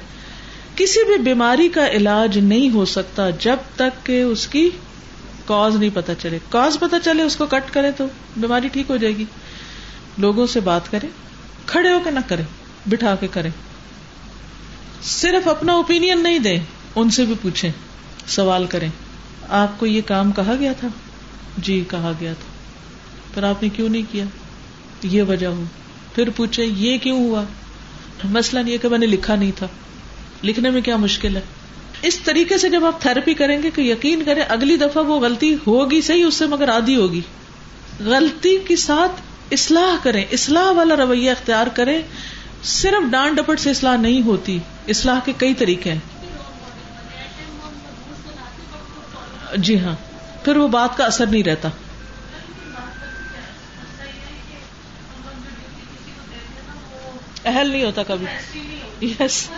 [0.76, 4.70] کسی بھی بیماری کا علاج نہیں ہو سکتا جب تک کہ اس کی
[5.46, 8.06] کاز نہیں پتا چلے۔ کاز پتا چلے، اس کو کٹ کرے تو
[8.38, 9.26] بیماری ٹھیک ہو جائے گی۔
[10.18, 11.10] لوگوں سے بات کریں
[11.66, 12.44] کھڑے ہو کے نہ کریں
[12.86, 13.50] بٹھا کے کریں
[15.04, 16.60] صرف اپنا اوپین نہیں دیں،
[16.96, 17.72] ان سے بھی پوچھیں،
[18.28, 18.90] سوال کریں۔
[19.50, 20.88] آپ کو یہ کام کہا گیا تھا؟
[21.58, 22.52] جی کہا گیا تھا۔
[23.34, 24.26] پھر آپ نے کیوں نہیں کیا؟
[25.04, 25.64] یہ وجہ ہو۔
[26.16, 27.44] پھر پوچھے یہ کیوں ہوا؟
[28.24, 29.68] مسئلہ نہیں ہے کہ میں نے لکھا نہیں تھا۔
[30.44, 31.42] لکھنے میں کیا مشکل ہے؟
[32.02, 35.56] اس طریقے سے جب آپ تھراپی کریں گے کہ یقین کریں، اگلی دفعہ وہ غلطی
[35.68, 37.22] ہوگی، صحیح اس سے مگر آدھی ہوگی۔
[38.00, 39.12] غلطی کے ساتھ
[39.52, 42.02] اصلاح کریں، اصلاح والا رویہ اختیار کریں،
[42.64, 46.00] صرف ڈانٹ ڈپٹ سے اصلاح نہیں ہوتی، اصلاح کے کئی طریقے ہیں۔
[49.58, 49.96] جی ہاں
[50.46, 51.70] پھر وہ بات کا اثر نہیں رہتا۔
[57.46, 58.26] اہل نہیں ہوتا کبھی۔
[59.20, 59.50] یس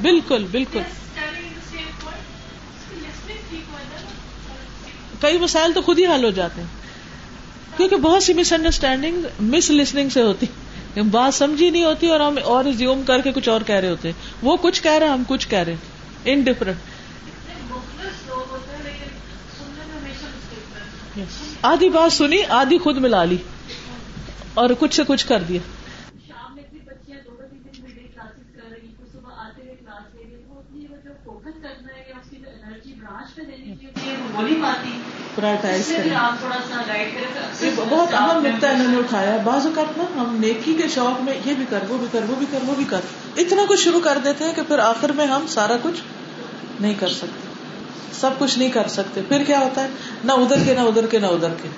[0.00, 0.80] بالکل بالکل۔
[5.20, 6.68] کئی مسائل تو خود ہی حل ہو جاتے ہیں۔
[7.76, 10.46] کیونکہ بہت سی مس انڈرسٹینڈنگ مس لسننگ سے ہوتی۔
[11.10, 14.08] بات سمجھی نہیں ہوتی اور ہم اور زیوم کر کے کچھ اور کہہ رہے ہوتے۔
[14.08, 15.76] ہیں وہ کچھ کہہ رہے ہیں، ہم کچھ کہہ رہے
[16.24, 16.76] ان ڈفرنٹ
[21.62, 23.36] آدھی بات سنی، آدھی خود ملا لی۔
[24.54, 25.60] اور کچھ سے کچھ کر دیا۔
[26.28, 26.58] شام
[34.62, 35.92] پاتی۔ پرائٹائز
[36.88, 41.22] گائڈ کریں بہت اہم نقطہ انہوں نے اٹھایا۔ بعض اوقات نا ہم نیکی کے شوق
[41.22, 43.00] میں یہ بھی کر وہ بھی کر وہ بھی کر وہ بھی کر۔
[43.36, 46.00] اتنا کچھ شروع کر دیتے ہیں کہ پھر آخر میں ہم سارا کچھ
[46.80, 47.48] نہیں کر سکتے۔
[48.20, 49.88] سب کچھ نہیں کر سکتے۔ پھر کیا ہوتا ہے؟
[50.24, 51.68] نہ ادھر کے نہ ادھر کے نہ ادھر کے۔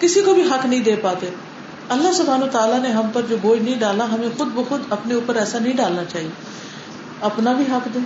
[0.00, 1.30] کسی کو بھی حق نہیں دے پاتے۔
[1.88, 5.36] اللہ سبحانہ تعالیٰ نے ہم پر جو بوجھ نہیں ڈالا ہمیں خود بخود اپنے اوپر
[5.36, 6.30] ایسا نہیں ڈالنا چاہیے۔
[7.20, 8.04] اپنا بھی حق دیں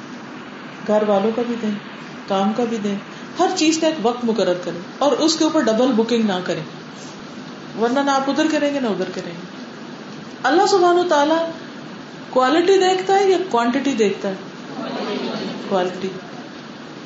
[0.86, 1.70] گھر والوں کا بھی دیں
[2.28, 2.96] کام کا بھی دیں۔
[3.38, 6.62] ہر چیز کا ایک وقت مقرر کریں اور اس کے اوپر ڈبل بکنگ نہ کریں۔
[7.80, 9.64] ورنہ نہ آپ ادھر کریں گے، نہ ادھر کریں گے۔
[10.42, 11.46] اللہ سبحانہ تعالیٰ
[12.30, 14.34] کوالٹی دیکھتا ہے یا کوانٹٹی دیکھتا ہے؟
[15.68, 16.08] کوالٹی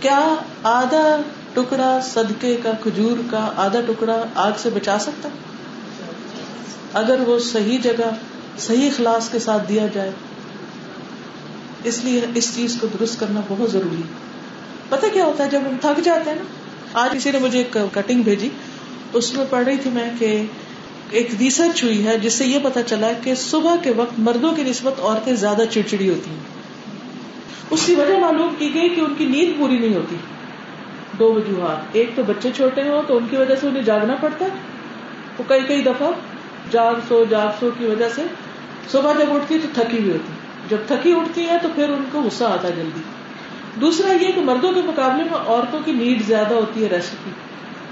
[0.00, 1.16] کیا آدھا
[1.54, 5.28] ٹکڑا صدقے کا، کھجور کا آدھا ٹکڑا آگ سے بچا سکتا؟
[6.92, 8.10] اگر وہ صحیح جگہ،
[8.58, 10.10] صحیح اخلاص کے ساتھ دیا جائے،
[11.84, 14.37] اس لیے اس چیز کو درست کرنا بہت ضروری ہے۔
[14.88, 16.42] پتہ کیا ہوتا ہے جب ہم تھک جاتے ہیں نا؟
[16.92, 18.48] آج کسی نے مجھے ایک کٹنگ بھیجی۔
[19.12, 20.42] اس میں پڑھ رہی تھی میں کہ
[21.10, 24.62] ایک ریسرچ ہوئی ہے جس سے یہ پتا چلا کہ صبح کے وقت مردوں کی
[24.62, 26.38] نسبت عورتیں زیادہ چڑچڑی ہوتی ہیں۔
[27.70, 30.16] اس کی وجہ معلوم کی گئی کہ ان کی نیند پوری نہیں ہوتی۔
[31.18, 34.44] دو وجوہات۔ ایک تو بچے چھوٹے ہوں تو ان کی وجہ سے انہیں جاگنا پڑتا
[34.44, 34.50] ہے۔
[35.38, 36.10] وہ کئی کئی دفعہ
[36.70, 38.22] جاگ سو جاگ سو کی وجہ سے
[38.92, 40.32] صبح جب اٹھتی تو تھکی ہوئی ہوتی
[40.68, 43.00] جب تھکی اٹھتی ہے تو پھر ان کو غصہ آتا جلدی۔
[43.80, 47.30] دوسرا یہ کہ مردوں کے مقابلے میں عورتوں کی نیڈ زیادہ ہوتی ہے ریسٹ کی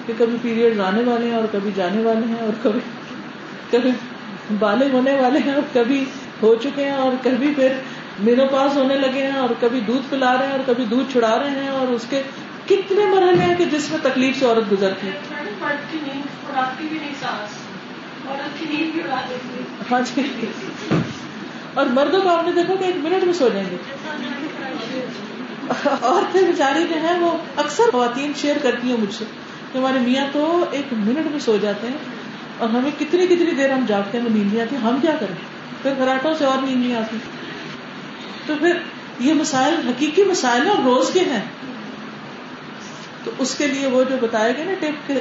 [0.06, 2.80] کہ کبھی پیریڈ آنے والے ہیں اور کبھی جانے والے ہیں اور کبھی
[3.70, 3.90] کبھی
[4.58, 6.04] بالے ہونے والے ہیں اور کبھی
[6.42, 7.72] ہو چکے ہیں اور کبھی پھر
[8.18, 11.38] مینو پاس ہونے لگے ہیں اور کبھی دودھ پلا رہے ہیں اور کبھی دودھ چھڑا
[11.38, 12.22] رہے ہیں اور اس کے
[12.66, 15.18] کتنے مرحلے ہیں کہ جس میں تکلیف سے عورت گزرتی ہے؟
[19.90, 20.22] ہاں جی۔
[21.74, 23.76] اور مردوں کو آپ نے دیکھا کہ ایک منٹ میں سو جائیں گے۔
[26.02, 29.24] عورتیں بیچاری جو ہیں وہ اکثر خواتین شیئر کرتی ہیں مجھ سے
[29.72, 31.96] کہ ہمارے میاں تو ایک منٹ میں سو جاتے ہیں
[32.58, 35.34] اور ہمیں کتنی کتنی دیر ہم جاگتے ہیں نیند نہیں آتی، ہم کیا کریں؟
[35.82, 37.16] پھر گھراٹوں سے اور نیند نہیں آتی۔
[38.46, 38.78] تو پھر
[39.20, 41.42] یہ مسائل حقیقی مسائل اور روز کے ہیں۔
[43.24, 45.14] تو اس کے لیے وہ جو بتایا گیا نا ٹیپ کے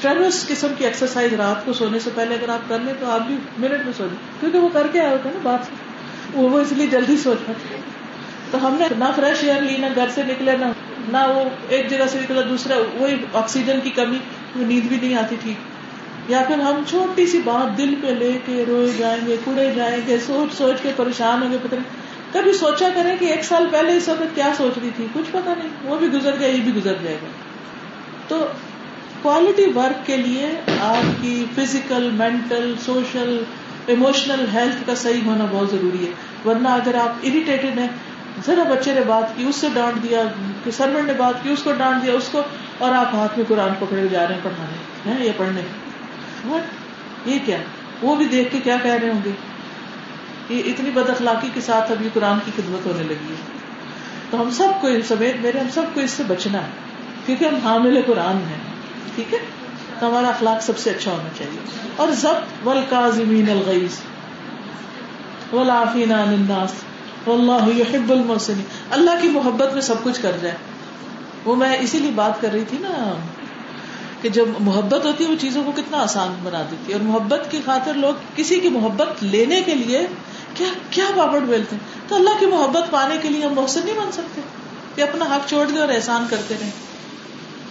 [0.00, 3.20] ٹریولس قسم کی ایکسرسائز رات کو سونے سے پہلے اگر آپ کر لیں تو آپ
[3.20, 5.58] بھی منٹ میں سو جائیں۔ کیونکہ وہ کر کے آئے ہوتے ہیں نا بات
[6.34, 7.76] وہ وہ اس لیے جلدی سو جاتے
[8.50, 10.64] تو ہم نے نہ فریش ایئر لی، نہ گھر سے نکلے، نہ
[11.08, 14.18] نہ وہ ایک جگہ سے نکلا، دوسرا وہی آکسیجن کی کمی،
[14.56, 15.54] وہ نیند بھی نہیں آتی تھی۔
[16.28, 20.00] یا پھر ہم چھوٹی سی بات دل پہ لے کے روئے جائیں گے کڑے جائیں
[20.06, 23.66] گے، سوچ سوچ کے پریشان ہوں گے، پتہ نہیں۔ کبھی سوچا کریں کہ ایک سال
[23.72, 26.60] پہلے اس وقت کیا سوچ رہی تھی، کچھ پتا نہیں۔ وہ بھی گزر گیا، یہ
[26.60, 27.26] بھی گزر جائے گا۔
[28.28, 28.46] تو
[29.22, 30.48] کوالٹی ورک کے لیے
[30.82, 33.44] آپ کی physical mental social
[33.86, 36.10] emotional health کا صحیح ہونا بہت ضروری ہے۔
[36.48, 37.88] ورنہ اگر آپ اریٹیٹڈ ہیں
[38.46, 40.22] ذرا بچے نے بات کی، اس سے ڈانٹ دیا
[40.72, 42.42] سرمنٹ نے بات کی، اس کو ڈانٹ دیا، اس کو،
[42.78, 45.60] اور آپ ہاتھ میں قرآن پکڑے جا رہے ہیں پڑھانے، ہیں، یہ پڑھنے۔
[46.48, 46.62] What?
[47.26, 47.56] یہ کیا؟
[48.02, 49.30] وہ بھی دیکھ کے کیا کہہ رہے ہوں گے؟
[50.48, 53.58] یہ اتنی بد اخلاقی کے ساتھ ابھی قرآن کی خدمت ہونے لگی ہے۔
[54.30, 56.68] تو ہم سب کو سمیت، میرے، ہم سب کو اس سے بچنا ہے،
[57.26, 58.58] کیونکہ ہم حامل قرآن ہیں،
[59.14, 59.38] ٹھیک ہے؟
[59.98, 64.00] تو ہمارا اخلاق سب سے اچھا ہونا چاہیے۔ اور ضبط ول کازمین الغیز
[65.52, 66.72] ولافین الناس۔
[67.26, 68.60] واللہ یحب المحسن
[68.90, 70.54] اللہ کی محبت میں سب کچھ کر جائے۔
[71.44, 73.16] وہ میں اسی لیے بات کر رہی تھی نا
[74.22, 77.50] کہ جب محبت ہوتی ہے وہ چیزوں کو کتنا آسان بنا دیتی ہے۔ اور محبت
[77.50, 80.06] کی خاطر لوگ کسی کی محبت لینے کے لیے
[80.54, 83.94] کیا کیا بابڑ بیلتے ہیں؟ تو اللہ کی محبت پانے کے لیے ہم محسن نہیں
[83.94, 84.40] بن سکتے۔
[84.94, 86.70] کہ اپنا حق چھوڑ دیں اور احسان کرتے رہیں۔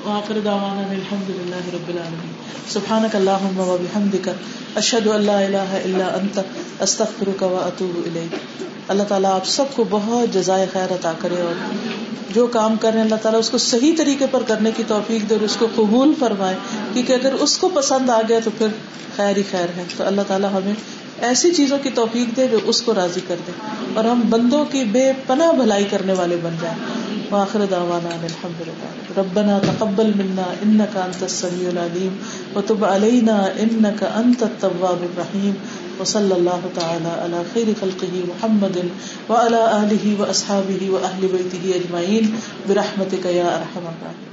[0.06, 2.32] وآخر دعوانا الحمد للہ رب العالمین.
[2.70, 4.30] سبحانک اللہم و بحمدک،
[4.76, 6.40] اشہد ان لا الہ الا انت،
[6.80, 8.36] استغفرک و اتوب الیک.
[8.88, 11.62] اللہ تعالیٰ آپ سب کو بہت جزائے خیر عطا کرے اور
[12.30, 15.30] جو کام کر رہے ہیں اللہ تعالیٰ اس کو صحیح طریقے پر کرنے کی توفیق
[15.30, 16.56] دے اور اس کو قبول فرمائے،
[16.94, 18.68] کیونکہ اگر اس کو پسند آ گیا تو پھر
[19.16, 20.74] خیر ہی خیر ہے۔ تو اللہ تعالیٰ ہمیں
[21.24, 23.52] ایسی چیزوں کی توفیق دے جو اس کو راضی کر دے۔
[23.94, 26.78] اور ہم بندوں کی بے پناہ بھلائی کرنے والے بن جائیں۔
[27.32, 32.16] واخر دعوانا الحمد للہ ربنا تقبل منا انك انت السميع العليم
[32.56, 35.54] وتب علينا انك انت التواب الرحيم
[36.00, 38.78] وصلى الله تعالى على خير خلقه محمد
[39.30, 42.36] وعلى اله واصحابه واهل بيته اجمعين
[42.68, 44.33] برحمتك يا ارحم الراحمين